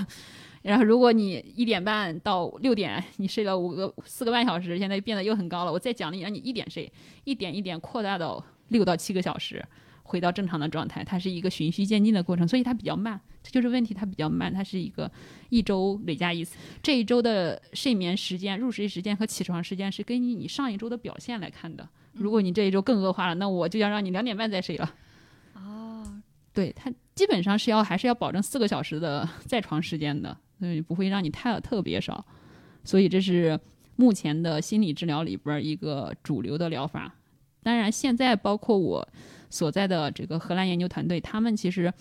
[0.62, 6.92] 然后如果你一点半到六点，你睡了五个四个半小时，现在变得又很高了，我再奖励让你一点睡，
[7.24, 9.64] 一点一点扩大到六到七个小时。
[10.02, 15.08] 回到正常的状态，它是一个循序渐进的过程，所以它比较慢，这就是问题，它比较慢，它是一个
[15.50, 16.58] 一周累加一次。
[16.82, 21.88] 这一周的睡眠时间、入睡时间和起床时间是根据你上一周的表现来看的。
[22.14, 24.94] 如果你这一周更恶化了，那我就要让你两点半再睡了。
[25.54, 26.04] 哦，
[26.52, 32.24] 对，它基本上是要还是要保证四个小时的 在床时间的，嗯，不会让你太特别少。
[32.84, 33.58] 所以这是
[33.96, 37.14] 目前的心理治疗里边一个主流的疗法。
[37.62, 39.08] 当然，现在包括我。
[39.52, 41.92] 所在的这个荷兰研究团队，他们其实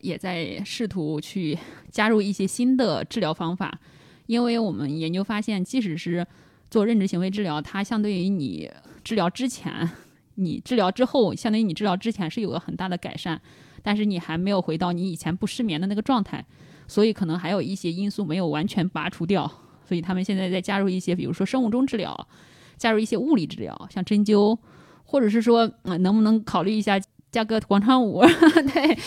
[0.00, 1.58] 也在试图去
[1.90, 3.78] 加入一些新的治疗方法，
[4.24, 6.26] 因为我们研究发现，即使是
[6.70, 8.70] 做认知行为治疗，它相对于你
[9.02, 9.90] 治疗之前，
[10.36, 13.38] 你治疗之后，相当于你治疗之前是有了很大的改善，
[13.82, 16.42] 但是你还没有回到你以前不失眠的那个状态，
[16.86, 19.50] 所以可能还有一些因素没有完全拔除掉，
[19.88, 22.28] 所以他们现在在加入一些，比如说生物钟治疗，
[22.76, 24.58] 加入一些物理治疗，像针灸。
[25.06, 26.98] 或者是说，嗯，能不能考虑一下
[27.30, 28.22] 加个广场舞？
[28.72, 28.98] 对，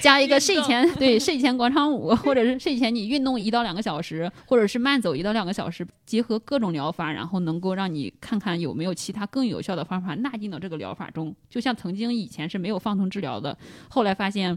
[0.00, 11.34] 加一个睡前 对睡前广场舞，或者是睡前你运动一到两个小时，或者是慢走一到两个小时，结合各种疗法，然后能够让你看看有没有其他更有效的方法纳进到这个疗法中。
[11.48, 13.56] 就像曾经以前是没有放松治疗的，
[13.88, 14.56] 后来发现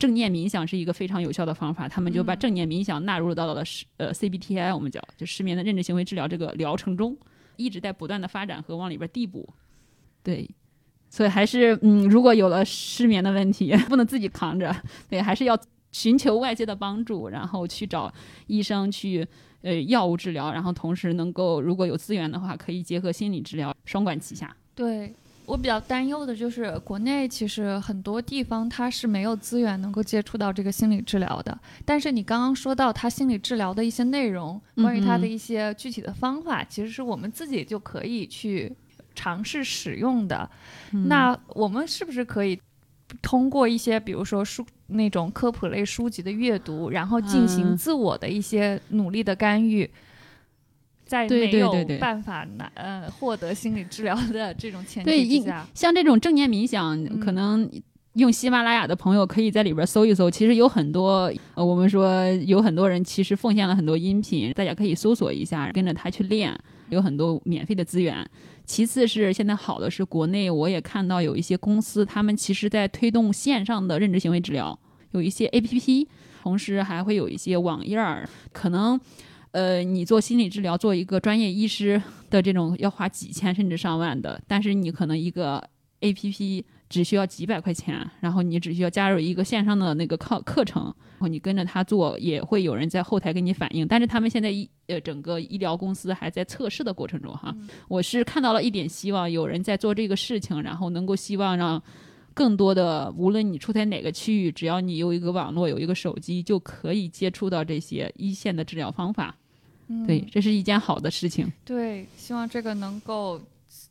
[0.00, 7.16] 正念冥想是一个非常有效的方法，他们就把正念冥想纳入到了失呃 CBTI 我们叫就失眠的认知行为治疗这个疗程中，
[7.56, 9.46] 一直在不断的发展和往里边递补。
[10.22, 10.48] 对，
[11.10, 14.74] 所以还是嗯，如果有了失眠的问题，不能自己扛着，
[15.06, 15.56] 对，还是要
[15.92, 18.10] 寻求外界的帮助，然后去找
[18.46, 19.26] 医生去
[19.60, 24.56] 呃药物治疗，然后同时能够如果有资源的话，可以结合心理治疗，双管齐下。
[24.74, 25.14] 对
[25.50, 38.74] 我比较担忧的就是国内其实很多地方它是没有资源能够接触到这个心理治疗的，但是你刚刚说到他心理治疗的一些内容，关于他的一些具体的方法，其实是我们自己就可以去。
[39.12, 40.48] 尝试使用的，
[41.08, 42.58] 那我们是不是可以
[43.20, 49.90] 通过一些，比如说书那种科普类书籍的阅读，然后进行自我的一些努力的干预，
[51.10, 57.68] 在没有办法拿呃获得心理治疗的这种前提之下，像这种正念冥想，可能
[58.12, 66.56] 用喜马拉雅的朋友可以在里边搜一搜，其实有很多，呃，我们说有很多人其实奉献了很多音频，大家可以搜索一下，跟着他去练，
[66.90, 68.24] 有很多免费的资源。
[68.64, 74.78] 其次是现在好的是国内，我也看到有一些公司，他们其实在推动线上的认知行为治疗，
[75.10, 76.08] 有一些 A P P，
[76.44, 79.00] 同时还会有一些网页儿，可能。
[79.52, 85.62] 呃，你做心理治疗，做一个专业医师的这种要花几千甚至上万的，但是你可能一个
[86.00, 93.86] A P P 只需要几百块钱，然后你只需要加入一个线上的那个课课程，然后你跟着他做，也会有人在后台给你反映。
[93.86, 97.54] 但是他们现在医呃整个医疗公司还在测试的过程中哈，
[97.88, 101.80] 我是看到了一点希望，有人在做这个事情，然后能够希望让
[102.40, 109.36] 更多的，无论你处在哪个区域，只要你有一个网络，有一个手机，就可以接触到这些一线的治疗方法。
[110.06, 111.52] 对，这是一件好的事情。
[111.66, 113.38] 对，希望这个能够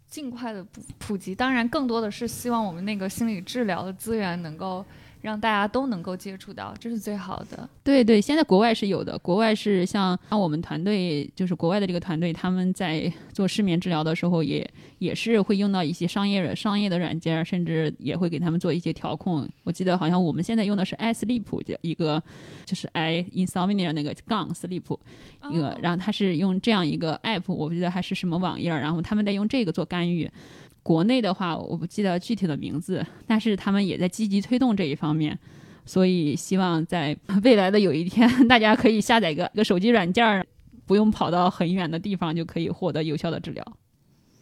[0.10, 1.36] 尽快的普普及。
[1.36, 4.84] 当然，更多的是希望我们那个心理治疗的资源能够。
[5.22, 7.70] 让大家都能够接触到，这是最好的。
[7.84, 14.66] 对对，现在国外是有的，国外是像像我们团队，就是国外的这个团队，他们在做失眠治疗的时候，也
[15.00, 19.48] 也是会用到一些商业商业的软件，甚至也会给他们做一些调控。
[19.64, 21.44] 我记得好像我们现在用的是 i sleep，
[21.82, 22.22] 一个
[22.66, 24.98] 就是 i insomnia 那个杠 sleep
[25.52, 30.30] 一个，然后它是用这样一个 app，我不记得还是什么网页，然后他们在用这个做干预。
[30.90, 35.38] 国内的话，我不记得具体的名字，但是他们也在积极推动这一方面，
[35.86, 40.44] 所以希望在未来的有一天， 大家可以下载个个手机软件儿，
[40.88, 43.64] 不用跑到很远的地方就可以获得有效的治疗。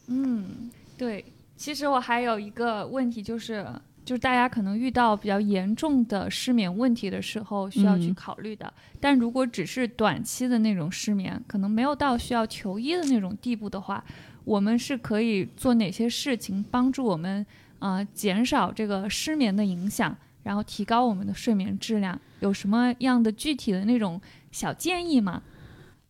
[0.08, 1.26] 嗯，对。
[1.58, 3.68] 其实我还有一个问题，就是
[4.06, 8.74] 就是大家可能遇到比较严重的失眠问题的时候，需要去考虑的。
[9.02, 14.02] 但如果只是短期的那种失眠，可能没有到需要求医的那种地步的话。
[14.48, 17.46] 我们是可以做哪些事情帮助我们
[17.80, 22.18] 啊减少这个失眠的影响，然后提高我们的睡眠质量？
[22.40, 25.44] 有什么样的具体的那种小建议吗？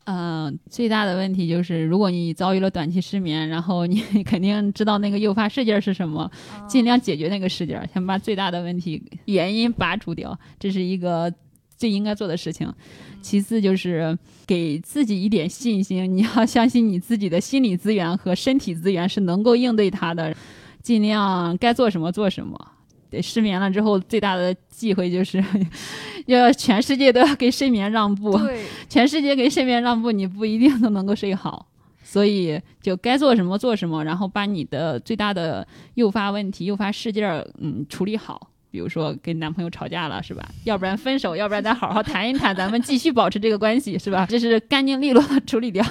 [0.03, 6.31] 嗯，最大的问题就是，如果你遭遇了短期失眠，然后你 肯定知道那个诱发事件是什么，
[6.67, 11.33] 尽量解决那个事件，先把最大的问题原因拔除掉，这是一个
[11.75, 12.71] 最应该做的事情。
[13.21, 20.35] 其次就是给自己一点信心，你要相信你自己的心理资源和身体资源是能够应对它的，
[20.81, 22.57] 尽量该做什么做什么。
[23.09, 25.43] 对，失眠了之后最大的忌讳就是
[26.25, 31.67] 要全世界都要给睡眠让步，对，全世界给睡眠让步，你不一定都能够睡好。
[32.03, 38.49] 所以就该做什么做什么，然后把你的最大的诱发问题、诱发事件儿嗯处理好。
[38.69, 40.47] 比如说跟男朋友吵架了，是吧？
[40.65, 44.25] 要不然分手，要不然咱好好谈一谈，咱们继续保持这个关系，是吧？
[44.29, 45.83] 这是干净利落的处理掉。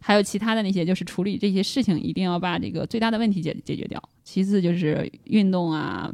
[0.00, 4.02] 还有其他的那些，就是处理这些事情，一定要把这个最大的问题解解决掉。
[4.24, 6.10] 其次就是运动啊，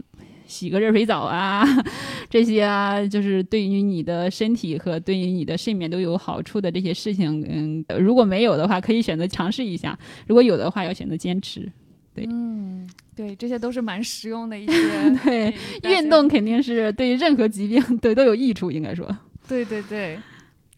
[0.47, 1.64] 洗个热水澡啊，
[2.29, 7.45] 这些啊，就是对于你的身体和对于你的睡眠都有好处的这些事情。
[7.49, 9.97] 嗯，如果没有的话，可以选择尝试一下；
[10.27, 11.71] 如果有的话，要选择坚持。
[12.19, 12.89] 对，嗯。
[13.14, 14.73] 对，这些都是蛮实用的一些。
[15.25, 15.53] 对，
[15.83, 19.05] 运动肯定是对任何疾病 对都有益处，应该说。
[19.49, 20.16] 对对对，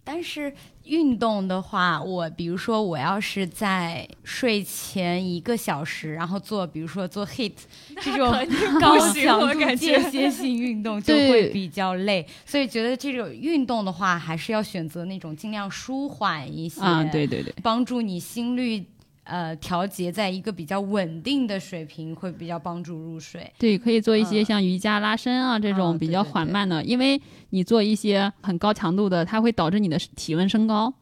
[0.02, 0.50] 但是
[0.84, 7.52] 运动的话，我比如说我要是在睡前一个小时，然后做，比如说做 hit
[8.00, 8.32] 这种
[8.80, 12.26] 高 强度间歇性运动，就会比较累。
[12.46, 18.82] 所以觉得这种运动的话，还是要选择那种尽量舒缓一些，啊，对对对，帮助你心率。
[19.24, 23.52] 呃，调节在一个比较稳定的水平，会比较帮助入睡。
[23.58, 30.92] 对，可以做一些像瑜伽拉伸啊这种比较缓慢的，因为你做一些很高强度的，它会导致你的体温升高。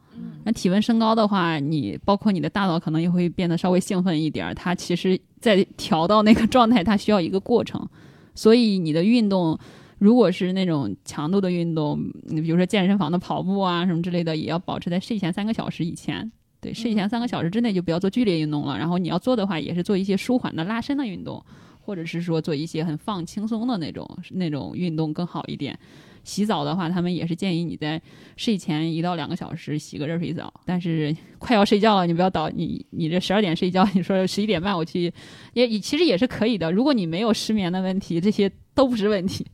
[0.43, 4.53] 那体温升高的话，你包括你的大脑可能也会变得稍微兴奋一点。
[4.53, 7.87] 它其实，在调到那个状态，它需要一个过程。
[8.35, 9.57] 所以你的运动，
[9.97, 16.29] 如果是那种强度的运动，你比如说健身房的跑步啊什么之类的，也要保持在睡前三个小时以前。
[16.61, 18.77] 对，睡前三个小时之内就不要做剧烈运动了。
[18.77, 21.43] 然后你要做的话，也是做一些舒缓的拉伸的运动，
[21.79, 25.77] 或者是说做一些很放轻松的那种那种运动更好一点。
[26.25, 27.99] 洗澡的话，他们也是建议你在
[28.35, 30.53] 睡前一到两个小时洗个热水澡。
[30.65, 35.11] 但是快要睡觉了，你不要倒你你这十二点睡觉，你说十一点半我去，
[35.53, 36.71] 也其实也是可以的。
[36.71, 39.47] 如果你没有失眠的问题，这些都不是问题。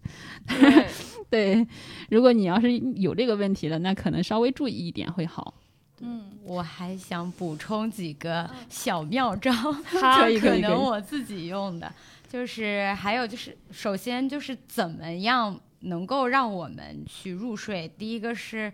[1.30, 1.66] 对，
[2.10, 5.54] 如果你要是有这个问题了，那可能稍微注意一点会好。
[6.00, 9.52] 嗯，我还想补充几个小妙招，
[10.18, 11.92] 可以可能我自己用的，
[12.30, 17.88] 就是还有就是，首先就是怎么样能够让我们去入睡？
[17.98, 18.72] 第一个是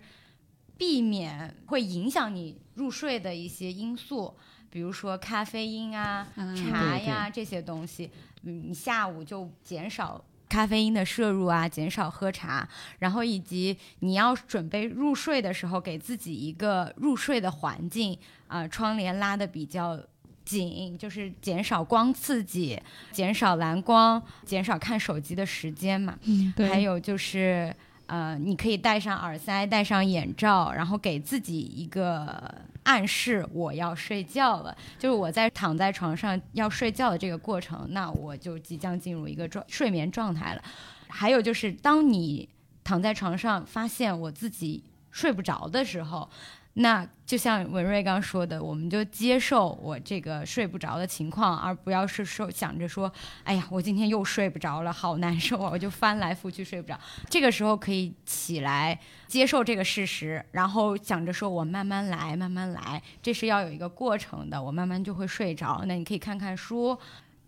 [0.76, 4.34] 避免会影响你入睡的一些因素，
[4.68, 8.10] 比如说咖啡因啊、茶呀这些东西，
[8.42, 10.24] 你下午就减少。
[10.52, 19.98] 咖啡因的摄入啊，减少喝茶，然后以及你要准备入睡的时候，给自己一个入睡的环境啊，窗帘拉的比较
[20.44, 22.78] 紧，就是减少光刺激，
[23.10, 26.18] 减少蓝光，减少看手机的时间嘛。
[26.24, 26.68] 嗯，对。
[26.68, 27.74] 还有就是。
[28.06, 34.76] 呃，你可以戴上耳塞，戴上眼罩，然后给自己一个暗示，我要睡觉了。
[34.98, 40.62] 就是我在躺在床上要睡觉的这个过程，那我就即将进入一个状睡眠状态了。
[41.08, 42.48] 还有就是，当你
[42.82, 46.28] 躺在床上发现我自己睡不着的时候。
[46.74, 53.12] 那就像文瑞刚说的，我们就接受我这个睡不着的情况，而不要是说想着说，
[53.44, 56.98] 哎呀，我今天又睡不着了，好难受啊，我就翻来覆去睡不着。
[57.28, 65.84] 这个时候可以起来接受这个事实，然后想着说我慢慢来，慢慢来，这是要有一个过程的，我慢慢就会睡着。
[65.86, 66.98] 那你可以看看书，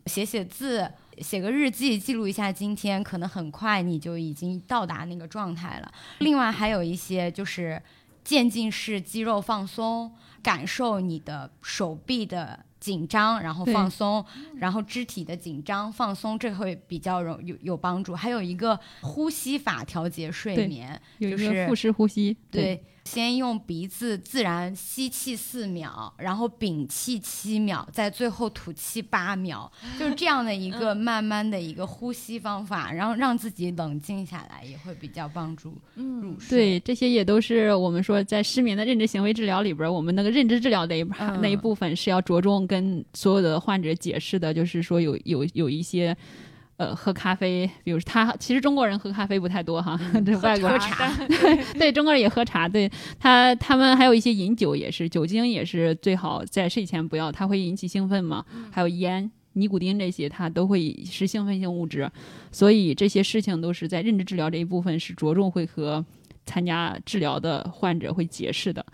[0.05, 5.91] 写写字，写个日记，记录一下今天，可能很快你就已经到达那个状态了。
[6.19, 7.83] 另外还有一些就是。
[8.25, 10.11] 渐进式肌肉放松，
[10.43, 14.25] 感受你的手臂的紧张，然后放松，
[14.57, 18.15] 然后肢体的紧张放松，这会比较容有有帮助。
[18.15, 22.83] 还有一个呼吸法调节睡眠，就是腹式呼吸，对。
[23.05, 36.79] 先用鼻子自然吸气四秒，然后屏气七秒，在最后吐气八秒， 就是这样的一个慢慢的一个呼吸方法， 然后让自己冷静下来，也会比较帮助入睡。
[36.79, 41.05] 对，这些也都是我们说在失眠的认知行为治疗里边，我们那个认知治疗那一
[41.41, 46.17] 那一部分是要着重跟所有的患者解释的，就是说有有有一些。
[46.77, 49.97] 呃，喝咖啡，比如他其实中国人喝咖啡不太多哈，
[50.27, 51.09] 这外国茶，
[51.79, 62.11] 对 中国人也喝茶，对他他们还有一些饮酒也是，酒精也是最好在睡前不要，它会引起兴奋嘛，还有烟、尼古丁这些，它都会是兴奋性物质，
[62.51, 66.05] 所以这些事情都是在认知治疗这一部分是着重会和
[66.45, 68.85] 参加治疗的患者会解释的，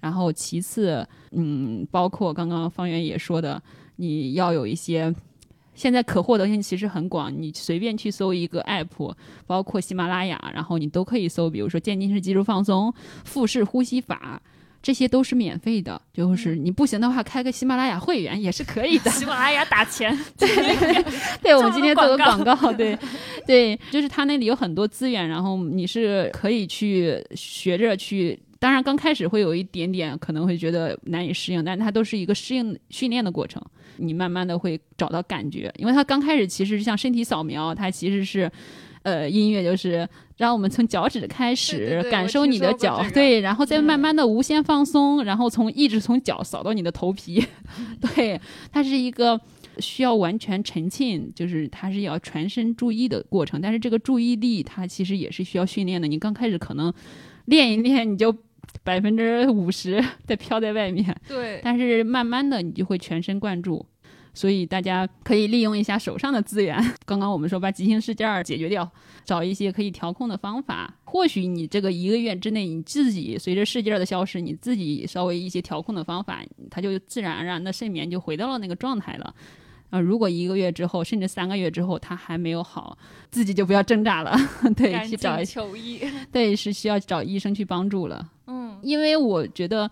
[0.00, 3.62] 然后其次，嗯，包括刚刚方圆也说的，
[3.94, 5.14] 你要有一些。
[5.78, 9.14] 现在可获得性其实很广，你随便去搜一个 app，
[9.46, 12.92] 包括喜马拉雅，然后你都可以搜，比如说渐进式肌肉放松、
[13.24, 14.42] 腹式呼吸法，
[14.82, 16.02] 这些都是免费的。
[16.12, 19.10] 就是你不行的话，开个喜马拉雅会员也是可以的。
[19.14, 20.48] 喜马拉雅打钱，对
[21.40, 22.98] 对，我们今天做个广告，对
[23.46, 28.36] 对，就是他那里有很多资源，然后你是可以去学着去。
[28.58, 33.62] 当然刚开始会有一点点可能会觉得难以适应，但它都是一个适应训练的过程。
[33.98, 38.50] 你慢慢的会找到感觉，因为它刚开始其实像身体扫描，它其实是，
[39.02, 47.44] 呃，音乐就是让我们从脚趾开始感受你的脚，对，然后再慢慢的无限放松，然后从一直从脚扫到你的头皮，
[48.14, 48.40] 对，
[48.70, 49.40] 它是一个
[49.78, 56.92] 需要完全沉浸，就是它是要全身注意的过程，但是这个注意力它其实也是需要训练的，你刚开始可能
[57.46, 58.36] 练一练你就。
[58.88, 63.84] 百分之五十 在飘在外面，对，但是慢慢的你就会全神贯注，
[64.32, 66.82] 所以大家可以利用一下手上的资源。
[67.04, 68.90] 刚刚我们说把急性事件解决掉，
[69.26, 70.94] 找一些可以调控的方法。
[71.04, 79.34] 或许你这个一个月之内，你自己随着事件的消失，你自己稍微一些调控的方法，它就自然而然的睡眠就回到了那个状态了。
[79.90, 82.96] 啊，如果一个月之后，甚至三个月之后，他还没有好，
[83.30, 84.36] 自己就不要挣扎了，
[84.76, 88.30] 对，去找求医， 对，是需要找医生去帮助了。
[88.46, 89.90] 嗯，因为我觉得，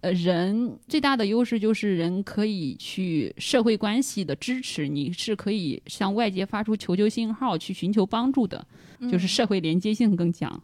[0.00, 8.66] 呃，人最大的优势就是人可以去社会关系的支持，你是可以向外界发出求救信号去寻求帮助的，
[9.10, 10.62] 就是社会连接性更强。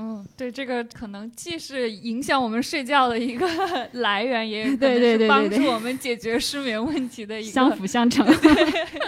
[0.00, 3.44] 嗯，对，这个可能既是影响我们睡觉的一个
[3.94, 8.24] 来源，也 对对对帮助我们解决失眠问题的一个相辅相成。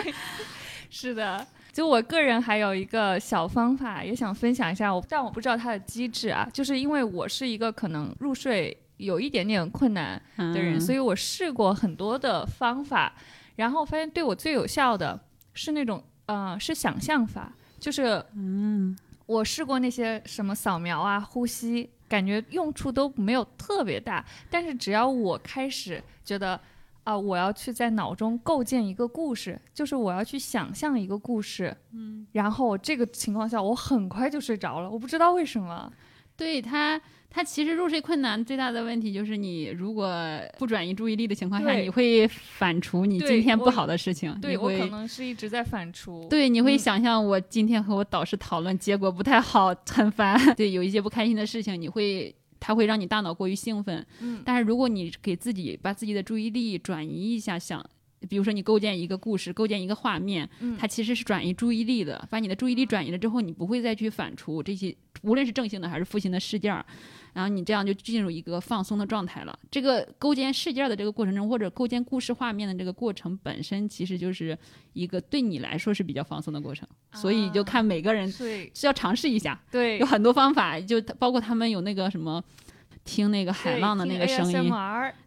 [0.90, 4.92] 是的，就我个人还有一个小方法，也想分享一下。
[4.92, 13.14] 我但我不知道它的机制啊，就是因为我是一个可能入睡有一点点困难的人，所以我试过很多的方法，
[13.54, 15.20] 然后发现对我最有效的
[15.54, 18.96] 是那种呃，是想象法，就是嗯。
[19.30, 24.24] 我试过那些什么扫描啊、呼吸，感觉用处都没有特别大。
[24.50, 26.60] 但是只要我开始觉得，
[27.04, 34.90] 啊，我要去在脑中构建一个故事，就是我要去想象一个故事，嗯，然后这个情况下，我很快就睡着了。
[34.90, 35.92] 我不知道为什么，
[36.36, 37.00] 对他。
[37.30, 40.12] 它其实入睡困难最大的问题就是你如果
[40.58, 44.36] 不转移注意力的情况下，你会反刍你今天不好的事情。
[44.40, 46.28] 对我可能是一直在反刍。
[46.28, 50.36] 对，你会想象我今天和我导师讨论，结果不太好，很烦。
[50.56, 54.04] 对，有一些不开心的事情，你会，它会让你大脑过于兴奋。
[54.20, 54.42] 嗯。
[54.44, 57.84] 但是如果你给自己把自己的注意力转移一下，想。
[58.28, 60.48] 比如说，你构建一个故事，构建一个画面，
[60.78, 62.28] 它其实是转移注意力的。
[62.30, 66.84] 把你的注意力转移了之后，你不会再去反刍这些，无论是正性的还是负性的事件儿，
[67.32, 69.58] 然后你这样就进入一个放松的状态了。
[69.70, 74.56] 这个构建事件的这个过程中，或者构建故事画面的这个过程本身，其实就是
[74.92, 76.86] 一个对你来说是比较放松的过程。
[77.14, 82.42] 所以就看每个人对是要尝试一下，对有很多方法，就包括他们有那个什么。
[83.04, 84.72] 听那个海浪的那个声音，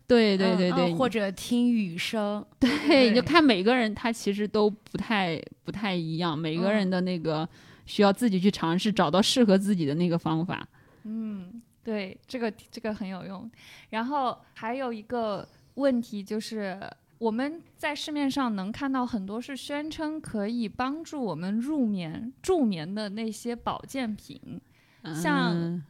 [0.08, 7.48] 对对对对，或者听雨声，对，你就看每个人他其实都不太不太一样，每个人的那个
[7.86, 10.66] 需要自己去尝试，找到适合自己的那个方法。
[11.04, 13.50] 嗯，对，这个这个很有用。
[13.90, 16.80] 然后还有一个问题就是，
[17.18, 24.62] 我们在市面上能看到很多是宣称可以帮助我们入眠助眠的那些保健品，
[25.16, 25.84] 像。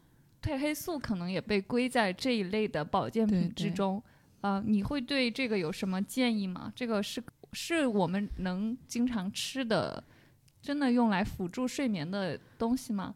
[0.44, 4.04] 褪黑素可能也被归在这一类的保健品之中，
[4.42, 6.72] 呃，你会对这个有什么建议吗？
[6.76, 7.24] 这个是
[7.54, 10.04] 是我们能经常吃的，
[10.62, 13.16] 真的用来辅助睡眠的东西吗？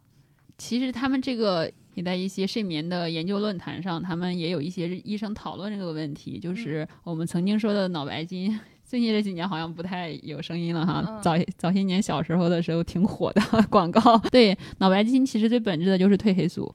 [0.57, 11.19] 其实他们这个也在一些睡眠的研究论坛上，他们也有一些医生讨论这个问题，就是我们曾经说的脑白金，最近这几年好像不太有声音了哈。
[11.21, 16.73] 早早些年小时候的时候挺火的 广告，对，脑白金其实最本质的就是褪黑素。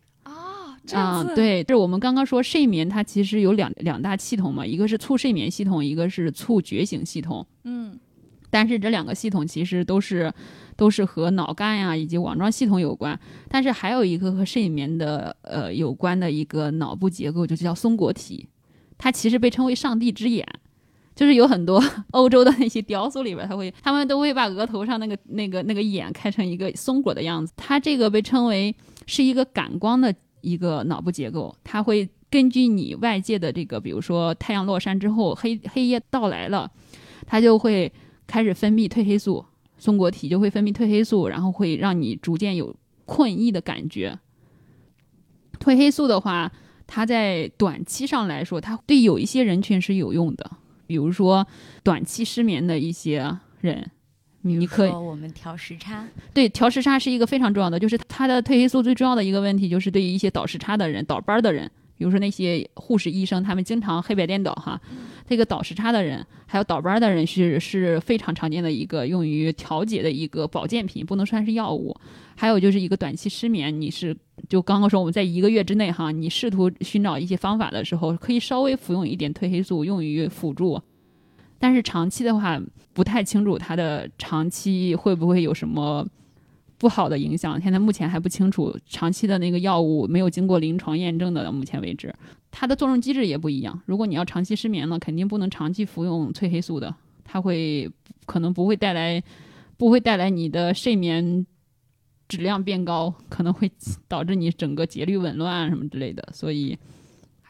[0.91, 7.47] 啊，对，就是我们刚刚说睡眠，它其实有两两大系统嘛，一个是促睡眠系统，一个是促觉醒系统。
[7.63, 7.97] 嗯，
[8.51, 10.33] 但是这两个系统其实都是
[10.77, 13.19] 都是和脑干呀以及网状系统有关，
[13.49, 18.49] 但是还有一个和睡眠的呃有关的一个脑部结构，就叫松果体，
[18.99, 20.45] 它其实被称为上帝之眼，
[21.15, 21.81] 就是有很多
[22.11, 28.75] 欧洲的那些雕塑里边，他会他们都会把额头上那个那个那个眼开成一个松果的样子，它这个被称为
[29.07, 30.13] 是一个感光的。
[30.43, 36.71] 一个脑部结构，它会根据你外界的这个，比如说太阳落山之后，黑黑夜到来了，
[37.27, 37.91] 它就会
[38.27, 39.45] 开始分泌褪黑素，
[39.79, 42.77] 松果体就会分泌褪黑素，然后会让你逐渐有
[43.07, 44.19] 困意的感觉。
[45.59, 46.53] 褪黑素的话，
[46.87, 50.51] 它在短期上来说，它对有一些人群是有用的，
[50.87, 51.47] 比如说
[51.83, 53.91] 短期失眠的一些人。
[54.43, 56.05] 你可以，我们调时差。
[56.35, 64.81] 对，调时差是一个非常重要的，就是它的褪黑素最重要的一个问题，就是对于一些倒时差的人、倒班的人，比如说那些护士、医生，他们经常黑白颠倒哈。
[65.29, 71.97] 这个倒时差的人，还有倒班的人是是非常常见的一个用于调节的一个保健品，不能算是药物。
[72.35, 74.15] 还有就是一个短期失眠，你是
[74.49, 80.83] 就刚刚说我们在一个月之内哈，你试图寻找一些方法的时候，可以稍微服用一点褪黑素，用于辅助。
[81.63, 82.61] 但是长期的话，
[82.93, 86.05] 不太清楚它的长期会不会有什么
[86.77, 87.61] 不好的影响。
[87.61, 92.13] 现在目前还不清楚，长期的那个药物没有经过临床验证的，到目前为止，
[92.51, 93.81] 它的作用机制也不一样。
[93.87, 96.93] 如果你要长期失眠了，肯定不能长期服用褪黑素的，
[97.23, 97.89] 它会
[98.27, 99.23] 可能不会带来，
[99.77, 101.47] 不会带来你的睡眠
[102.27, 103.71] 质量变高，可能会
[104.09, 106.77] 导致你整个节律紊乱什么之类的，所以。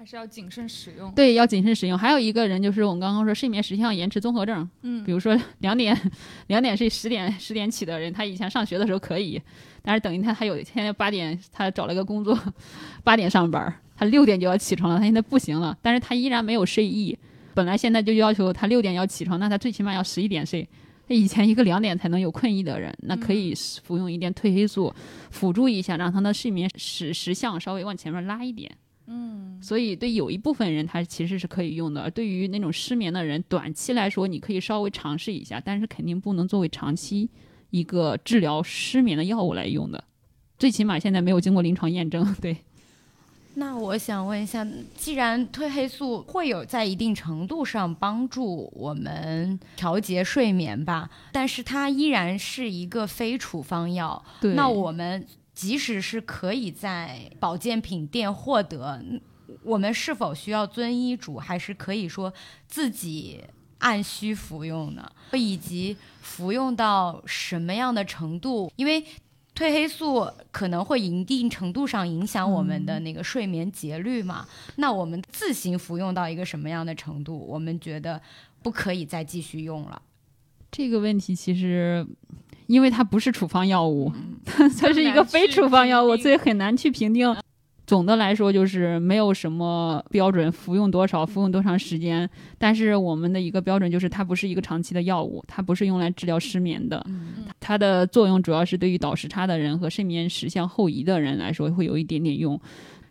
[0.03, 1.13] 还是要谨慎使用。
[1.13, 1.97] 对，要谨慎使用。
[1.97, 4.69] 还有一个人就是我们刚刚说睡眠时相延迟综合症。
[4.83, 5.97] 嗯，比如说 两点，
[6.49, 9.41] 两点睡，十点十点起的人，他以前上学的时候可以，
[9.81, 12.37] 但是等于他他有现在八点，他找了个工作，
[13.05, 17.17] 八点上班，他六点就要起床了，他现在不行了，但是他依然没有睡意。
[17.55, 20.69] 本来现在就要求他六点要起床，那他最起码要十一点睡。
[21.07, 24.93] 他以前一个两点才能有困意的人，那可以服用一点褪黑素
[25.31, 28.69] 辅助一下，让他的睡眠时时相稍微往前面拉一点。
[29.07, 32.01] 嗯，所以对有一部分人，他其实是可以用的。
[32.03, 37.29] 而对于那种失眠的人，短期来说，你可以稍微尝试一下，但是肯定不能作为长期
[37.71, 40.05] 一个治疗失眠的药物来用的。
[40.59, 42.35] 最起码现在没有经过临床验证。
[42.41, 42.57] 对。
[43.55, 54.25] 那我想问一下，既然褪黑素会有在一定程度上帮助我们调节睡眠吧，但是它依然是一个非处方药。
[54.41, 54.55] 对。
[54.55, 55.27] 那我们。
[55.63, 59.01] 即使是可以在保健品店获得，
[59.63, 62.35] 我们是否需要遵医嘱，还是可以说
[62.67, 63.41] 自己
[63.79, 65.09] 按需服用呢？
[65.35, 68.73] 以及服用到什么样的程度？
[68.75, 69.01] 因为
[69.55, 74.45] 褪黑素可能会一定程度上影响我们的那个睡眠节律嘛？
[74.79, 78.21] 那我们自行服用到一个什么样的程度，我们觉得
[78.65, 80.03] 不可以再继续用了？
[80.73, 82.05] 这个问题其实。
[82.67, 84.13] 因为它不是处方药物，
[84.45, 87.35] 它是一个非处方药物，所以很难去评定。
[87.85, 92.29] 总的来说，就是没有什么标准，服用多少，服用多长时间。
[92.57, 97.05] 但是我们的一个标准就是，它不是一个长期的药物，它不是用来治疗失眠的。
[97.61, 102.59] 它的作用主要是对于倒时差的人和睡眠时向后移的人来说会有一点点用。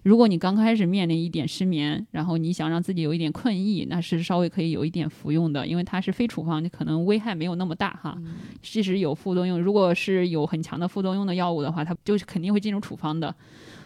[0.04, 8.18] 如果你刚开始面临一点失眠，然后你想让自己有一点困意，那是稍微可以有一点服用的，因为它是非处方，你可能危害没有那么大哈。
[8.64, 13.36] 即使有副作用，如果是有很强的副作用的药物的话，它就是肯定会进入处方的，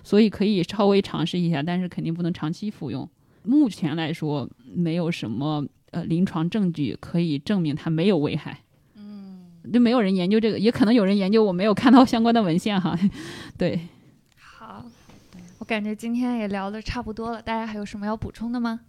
[0.04, 3.10] 所以可以稍微尝试一下，但是肯定不能长期服用。
[3.44, 8.60] 目前来说，没有什么呃临床证据可以证明它没有危害。
[8.96, 9.42] 嗯，
[9.74, 12.98] 就没有人研究这个，也可能有人研究，我没有看到相关的文献哈。
[13.60, 13.78] 对。
[15.66, 18.82] 我感觉今天也聊的差不多了，大家还有什么要补充的吗？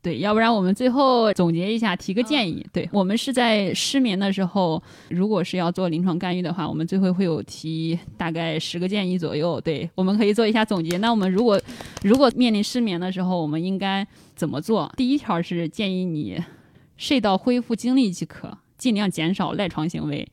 [0.00, 2.64] 对，要不然我们最后总结一下，提个建议。
[2.72, 9.60] 对我们是在失眠的时候，如果是要做临床干预的话，我们最后会有提大概十个建议左右。
[9.60, 10.96] 对，我们可以做一下总结。
[10.98, 11.60] 那我们如果
[12.04, 14.06] 如果面临失眠的时候，我们应该
[14.36, 14.88] 怎么做？
[14.96, 16.40] 第一条是建议你
[16.96, 20.24] 睡到恢复精力即可，尽量减少赖床行为，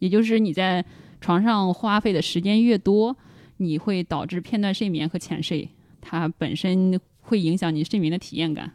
[0.00, 0.84] 也就是你在
[1.18, 3.16] 床上花费的时间越多。
[3.60, 5.68] 你会导致片段睡眠和浅睡，
[6.00, 8.72] 它本身会影响你睡眠的体验感。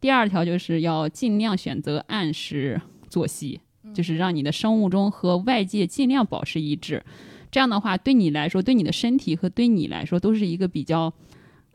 [0.00, 3.60] 第二条就是要尽量选择按时作息，
[3.92, 7.02] 就是让你的生物钟和外界尽量保持一致。
[7.50, 11.12] 这样的话，对你来说，对你的身体和对你来说都是一个比较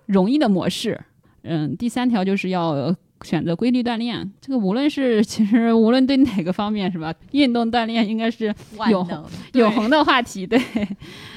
[0.05, 1.01] 容易的模式。
[1.41, 2.95] 嗯，第三条就是要。
[3.23, 8.51] 选择规律锻炼，这个无论是其实无论对哪个方面是吧，运动锻炼应该是
[8.89, 10.47] 永恒永恒的话题。
[10.47, 10.59] 对，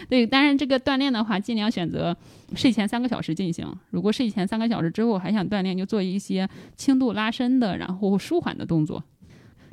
[0.09, 2.17] 对，当然这个锻炼的话，尽量选择
[2.55, 3.67] 睡前三个小时进行。
[3.91, 9.03] 如果睡前三个小时之后还想锻炼，就做一些轻度拉伸的，然后舒缓的动作。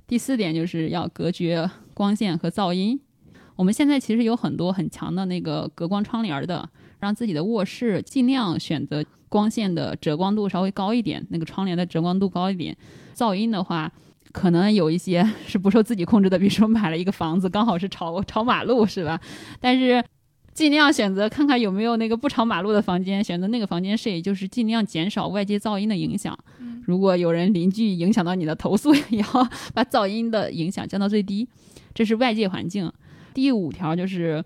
[0.07, 2.99] 第四点就是要隔绝光线和噪音。
[3.55, 6.69] 我们现在其实有很多很强的那个隔光窗帘的，
[6.99, 9.03] 让自己的卧室尽量选择。
[9.31, 12.75] 光线的遮光度稍微高一点，那个窗帘的遮光度高一点。
[13.15, 13.89] 噪音的话，
[14.33, 19.17] 可能有一些 是不受自己控制的，比如说买了一个房子，刚好是朝朝马路，是吧？
[19.61, 20.03] 但是
[20.53, 26.37] 尽量选择看看有没有那个不朝马路的房间，选择那个房间睡，就是尽量减少外界噪音的影响。
[26.83, 31.47] 如果有人邻居影响到你的投诉，也要把噪音的影响降到最低。
[31.93, 32.91] 这是外界环境。
[33.33, 34.43] 第五条就是。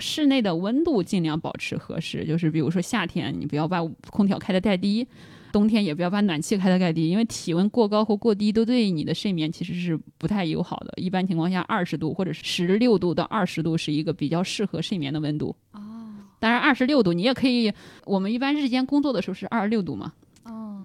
[0.00, 5.04] 室内的温度尽量保持合适，就是比如说夏天你不要把空调开得太低，
[5.52, 10.92] 冬天也不要把暖气开得太低，因为体温过高或过低都对你的睡眠其实是不太友好的。
[10.96, 15.54] 一般情况下，二十度或者十六度到二十度是一个比较适合睡眠的温度。
[15.72, 15.80] 哦，
[16.38, 17.72] 当然二十六度你也可以，
[18.04, 20.12] 我们一般日间工作的时候是二十六度嘛。
[20.44, 20.84] 哦，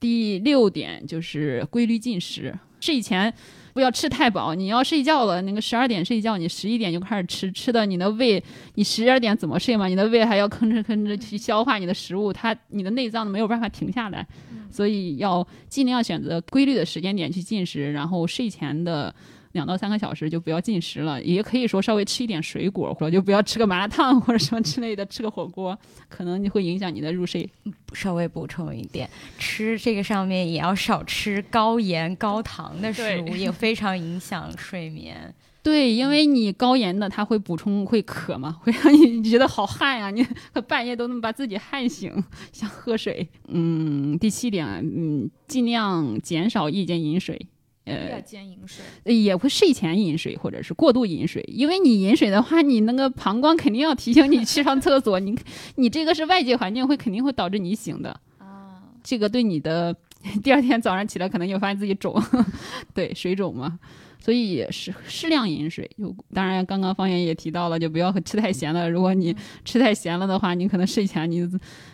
[0.00, 3.32] 第六点就是规律进食，睡前。
[3.72, 8.42] 不要吃太饱，你要睡觉了，那个十二点睡觉，你十一点就开始吃，吃的你的胃，
[8.74, 9.86] 你十二点怎么睡嘛？
[9.86, 14.26] 你的胃还要吭哧吭哧去消化你的食物，它你的内脏没有办法停下来，
[14.70, 19.14] 所以要尽量选择规律的时间点去进食，然后睡前的。
[19.52, 25.78] 两到三个小时就不要进食了，也可以说稍微吃一点水果，或者就不要吃个麻辣烫 或者什么之类的，吃个火锅，
[26.08, 27.48] 可能会影响你的入睡。
[27.92, 35.34] 稍微补充一点，吃这个上面也要少吃高盐高糖的食物，也非常影 响睡眠。
[35.62, 40.26] 对，因为你高盐的，它会补充会渴嘛，会让你觉得好汗呀，你
[40.66, 42.12] 半夜都能把自己汗醒，
[42.50, 43.28] 想喝水。
[43.46, 47.46] 嗯，第七点，嗯，尽量减少夜间饮水。
[47.84, 51.44] 呃，夜间饮水也会睡前饮水，或者是过度饮水。
[51.48, 55.18] 因为你饮水的话，你那个膀胱肯定要提醒你去上厕所。
[55.18, 55.36] 你
[55.74, 58.80] 你这个是外界环境会肯定会导致你醒的啊。
[59.02, 59.96] 这个对你的
[60.44, 62.14] 第二天早上起来可能就发现自己肿，
[62.94, 63.78] 对水肿嘛。
[64.20, 65.90] 所以适适量饮水。
[65.98, 68.88] 就当然刚刚方言也提到了，就不要吃太咸了。
[68.88, 71.44] 如果你吃太咸了的话，你可能睡前你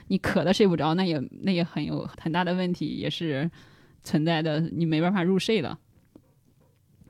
[0.08, 3.50] 你渴的睡不着，那也那也很有很大的问题，也是。
[4.02, 5.78] 存在的你没办法入睡了。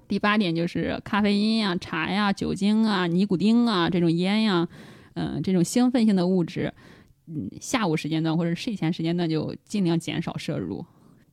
[0.07, 4.67] 第八点就是咖啡因呀、茶呀、酒精啊、尼古丁啊这种烟呀，
[5.15, 6.73] 嗯，这种兴奋性的物质，
[7.27, 10.85] 嗯，下午时间段或者睡前时间段就尽量减少摄入。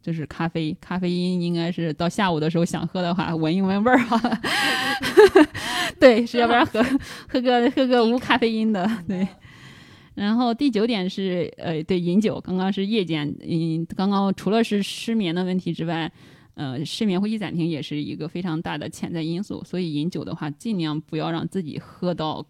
[0.01, 4.39] 就是咖啡，咖啡因应该是到下午的时候想喝的话，闻一闻味儿哈。
[5.99, 6.84] 对，是要不然喝
[7.28, 9.28] 喝个喝个无咖啡因的，对。
[10.16, 12.39] 然后第九点是，呃，对，饮酒。
[12.39, 16.09] 刚刚是夜间，嗯，刚刚除了是失眠的问题之外，
[16.53, 19.61] 呃，失眠呼吸暂停也是一个非常大的潜在因素。
[19.66, 22.45] 所以饮酒的话，尽量不要让自己喝到，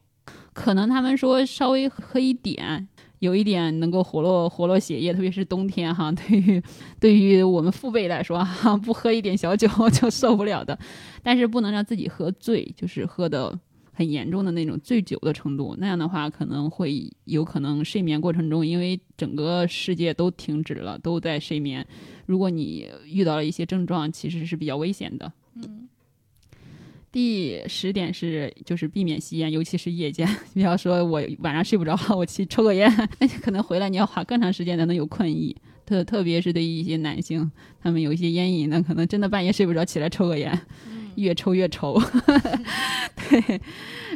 [0.54, 2.88] 可能他们说稍微喝一点，
[3.18, 6.62] 有一点能够活络活络血液，特别是冬天哈，对于
[7.00, 10.78] 对于我们父辈来说哈，不喝一点小酒就受不了的。
[11.24, 13.60] 但是不能让自己喝醉，就是喝的。
[13.96, 21.88] 很严重的那种醉酒的程度，那样的话可能会有可能睡眠过程中，因为整个世界都停止了，都在睡眠。
[22.26, 25.32] 如果你遇到了一些症状，其实是比较危险的。
[25.56, 25.88] 嗯。
[27.12, 30.28] 第十点是就是避免吸烟，尤其是夜间。
[30.54, 35.56] 比方说，我晚上睡不着，我去抽个烟， 那可能回来你要花更长时间才能有困意。
[35.86, 37.50] 特特别是对于一些男性，
[37.80, 40.60] 他们有一些烟瘾那，可能真的半夜睡不着，起来抽个烟，
[41.16, 42.02] 越抽越愁。
[43.30, 43.62] 对，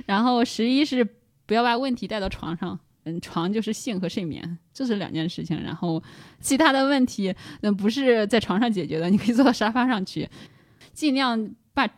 [0.05, 1.07] 然后十一是
[1.45, 2.79] 不要把问题带到床上。
[3.05, 5.61] 嗯，床就是性和睡眠，这是两件事情。
[5.63, 6.01] 然后
[6.39, 10.29] 其他的问题，嗯，不是在床上解决的，你可以坐到沙发上去，
[10.93, 11.89] 尽量把。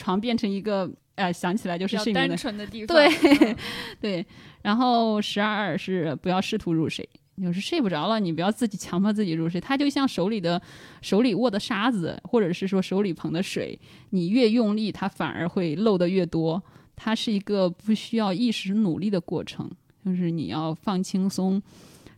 [0.00, 2.96] 床变成一个，呃，想起来就是睡眠单纯的地方。
[2.96, 3.56] 对，
[4.00, 4.24] 对。
[4.62, 7.08] 然后十二是不要试图入睡，
[7.40, 9.60] 就是睡不着了，你不要自己强迫自己入睡。
[9.60, 10.60] 它就像手里的
[11.02, 13.78] 手里握的沙子，或者是说手里捧的水，
[14.10, 16.62] 你越用力，它反而会漏的越多。
[16.96, 19.70] 它是一个不需要意识努力的过程，
[20.04, 21.62] 就是你要放轻松，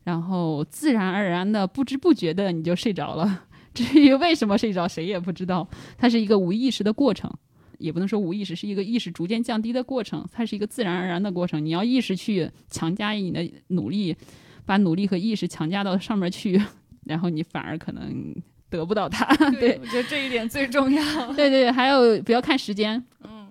[0.04, 3.44] 然后自然而然的、不知不觉的你就睡着了。
[3.74, 5.68] 至于为什么睡着，谁也不知道。
[5.98, 7.30] 它是一个无意识的过程。
[7.78, 11.64] 也不能说无意识，是一个意识逐渐降低的过程，它是一个自然而然的过程。
[11.64, 14.14] 你要意识去强加你的努力，
[14.70, 16.62] 把努力和意识强加到上面去，
[17.04, 18.32] 然后你反而可能
[18.68, 19.26] 得不到它。
[19.58, 21.32] 对，我觉得这一点最重要。
[21.32, 23.48] 对对，还有不要看时间，嗯，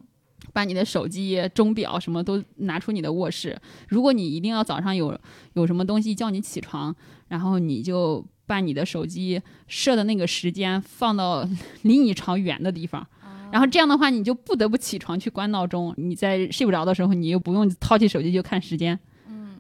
[0.54, 3.60] 把你的手机、钟表什么都拿出你的卧室。
[3.90, 5.20] 如果你一定要早上有
[5.56, 6.96] 有什么东西叫你起床，
[7.28, 11.46] 然后你就把你的手机设的那个时间放到
[11.84, 13.06] 离你床远的地方。
[13.52, 15.94] 然后这样的话，你就不得不起床去关闹钟。
[15.98, 18.98] 你在睡不着的时候，你又不用掏起手机就看时间。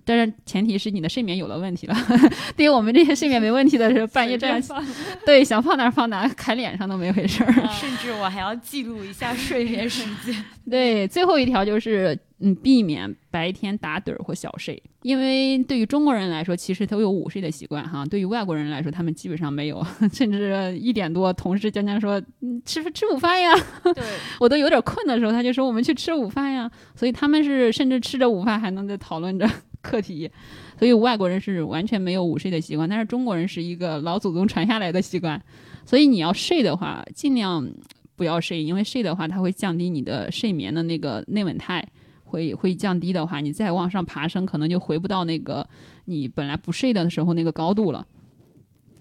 [0.10, 1.95] 嗯，但是前提是你的睡眠有了问题了。
[2.57, 4.61] 对于我们这些睡眠没问题的，人半夜这样，
[5.26, 7.52] 对，想放哪放哪，砍脸上都没回事儿。
[7.72, 10.44] 甚至我还要记录一下睡眠时间。
[10.69, 12.18] 对，最后一条就是。
[12.41, 18.06] 嗯，避免白天打盹儿或小睡，因为对于中国人来说，其实都有午睡的习惯哈。
[18.06, 23.53] 对于外国人来说，他们基本上没有，甚至一点多，同事将将说嗯吃吃午饭呀。
[23.84, 24.02] 对
[24.40, 26.72] 我都有点困的时候，他就说我们去吃午饭呀。
[26.95, 29.45] 所以他们是甚至吃着午饭还能在讨论着
[29.82, 30.30] 课题。
[30.78, 35.42] 所以外国人是完全没有午睡的习惯，但是中国人是一个老祖宗传下来的习惯。
[35.86, 37.70] 所以你要睡的话，尽量
[38.16, 41.88] 不要睡，因为睡的话，它会降低你的睡眠的那个内稳态。
[42.32, 45.68] 会会降低的话，你再往上爬升，可能就回不到那个
[46.06, 48.06] 你本来不睡的时候那个高度了。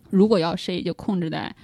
[0.09, 1.55] 如果要睡，就控制在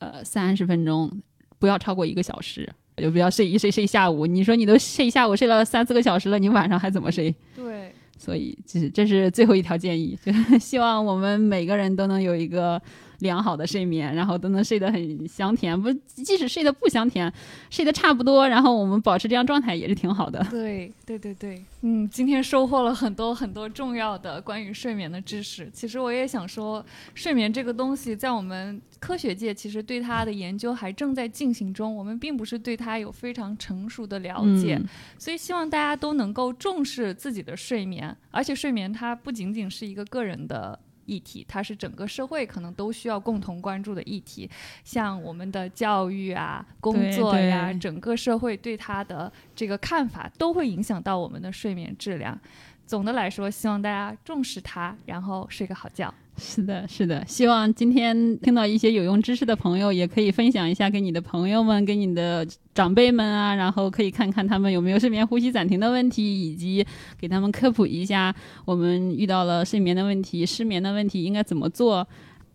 [0.00, 1.22] 呃三十分钟，
[1.60, 4.26] 不要超过一个小时，就不要睡一睡睡下午。
[4.26, 7.32] 你说你都睡一下午睡了三四个小时了，你晚上还怎么睡？
[7.54, 10.18] 对，所以这是这是最后一条建议，
[10.60, 12.80] 希望我们每个人都能有一个。
[13.22, 15.80] 良好的睡眠，然后都能睡得很香甜。
[15.80, 17.32] 不，即使睡得不香甜，
[17.70, 20.44] 睡得差不多，然后我们保持这样状态也是挺好的。
[20.50, 21.64] 对，对，对，对。
[21.80, 25.68] 嗯，今天收获了很多很多重要的关于睡眠的知识。
[25.72, 26.84] 其实我也想说，
[27.14, 34.80] 睡眠这个东西在我们科学界其实对它的研究还正在进行中，我们并不是对它有非常成熟的了解。
[35.18, 40.78] 所以希望大家都能够重视自己的睡眠，而且睡眠它不仅仅是一个个人的。
[41.12, 44.48] 议题，它是整个社会可能都需要共同关注的议题，
[44.82, 52.38] 像我们的教育啊、工作呀，整个社会对它的这个看法都会影响到我们的睡眠质量。
[52.86, 56.12] 总的来说，希望大家重视它，然后睡个好觉。
[56.42, 62.44] 是的，是的，希望今天听到一些有用知识的朋友，也可以分享一下给你的朋友们、给你的
[62.74, 66.84] 长辈们啊，然后可以看看他们有没有睡眠呼吸暂停的问题，以及
[67.16, 72.06] 给他们科普一下我们遇到了睡眠的问题、失眠的问题应该怎么做。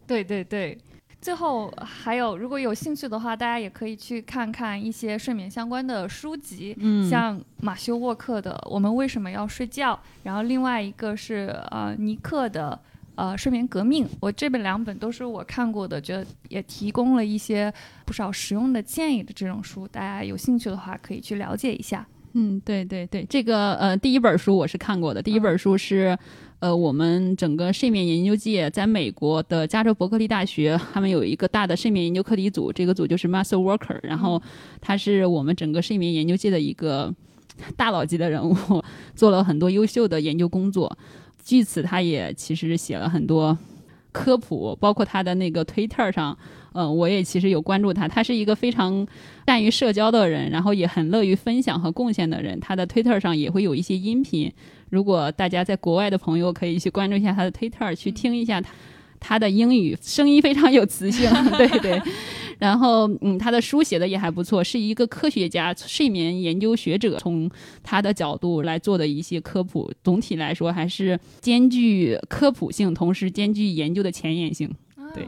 [0.05, 0.77] 对对对，
[1.22, 9.93] 最后还有，如果有兴趣的话，大家也可以去看看一些睡眠相关的书籍，嗯，像马修沃克的《我们为什么要睡觉》，
[10.23, 12.77] 然后另外一个是呃尼克的。
[13.18, 17.73] 呃，睡眠革命，我这本两本都是我看过的，觉得也提供了一些
[18.06, 22.07] 不少实用的建议的这种书，大家有兴趣的话可以去了解一下。
[22.34, 26.15] 嗯，对对对，这个呃第一本书我是看过的，第一本书是
[26.60, 34.39] 呃我们整个睡眠研究界在美国的加州伯克利大学，他们有一个大的睡眠研究课题组，这个组就是 Master Worker，然后
[34.80, 37.11] 他是我们整个睡眠研究界的一个
[37.76, 38.56] 大佬级的人物，
[39.15, 40.95] 做了很多优秀的研究工作。
[41.47, 43.57] 据此，他也其实写了很多
[44.11, 46.37] 科普，包括他的那个推特上，
[46.73, 48.05] 嗯，我也其实有关注他。
[48.05, 49.07] 他是一个非常
[49.45, 52.59] 善于社交的人，然后也很乐于分享和贡献的人。
[52.59, 54.51] 他的推特上也会有一些音频，
[54.89, 58.69] 如果大家在国外的朋友可以去关注一下他的推特，去听一下他
[59.17, 62.01] 他的英语声音非常有磁性，对 对。
[62.59, 67.49] 然后，嗯，他的书写的也还不错，是一个科学家、睡眠研究学者，从
[67.84, 69.91] 他的角度来做的一些科普。
[70.03, 74.73] 总体来说，还是兼具科普性，同时兼具研究的前沿性。
[75.13, 75.27] 对，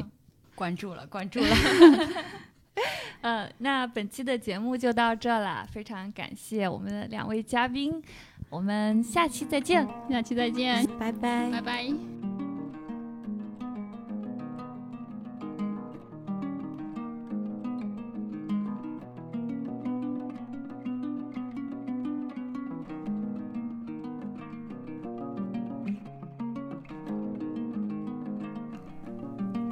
[0.56, 1.47] 关注了，关注了。
[3.22, 8.01] 呃，那本期的节目就到这了，非常感谢我们的两位嘉宾，
[8.49, 12.28] 我们下期再见，下期再见，拜拜，拜拜。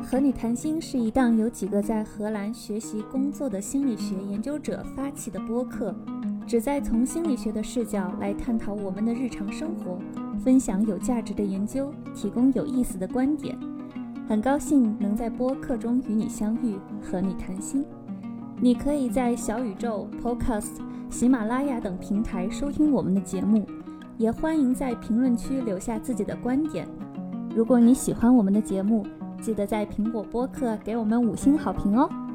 [0.09, 5.93] 和你谈心是一档由几个在荷兰学习工作的心理学研究者发起的播客，
[6.47, 9.99] 旨在从心理学的视角来探讨我们的日常生活，
[10.41, 13.59] 分享有价值的研究，提供有意思的观点。
[14.29, 17.84] 很高兴能在播客中与你相遇，和你谈心。
[18.61, 20.77] 你可以在小宇宙、Podcast、
[21.09, 23.65] 喜马拉雅等平台收听我们的节目，
[24.17, 26.88] 也欢迎在评论区留下自己的观点。
[27.53, 29.05] 如果你喜欢我们的节目，
[29.41, 32.26] 记得在苹果播客给我们五星好评哦。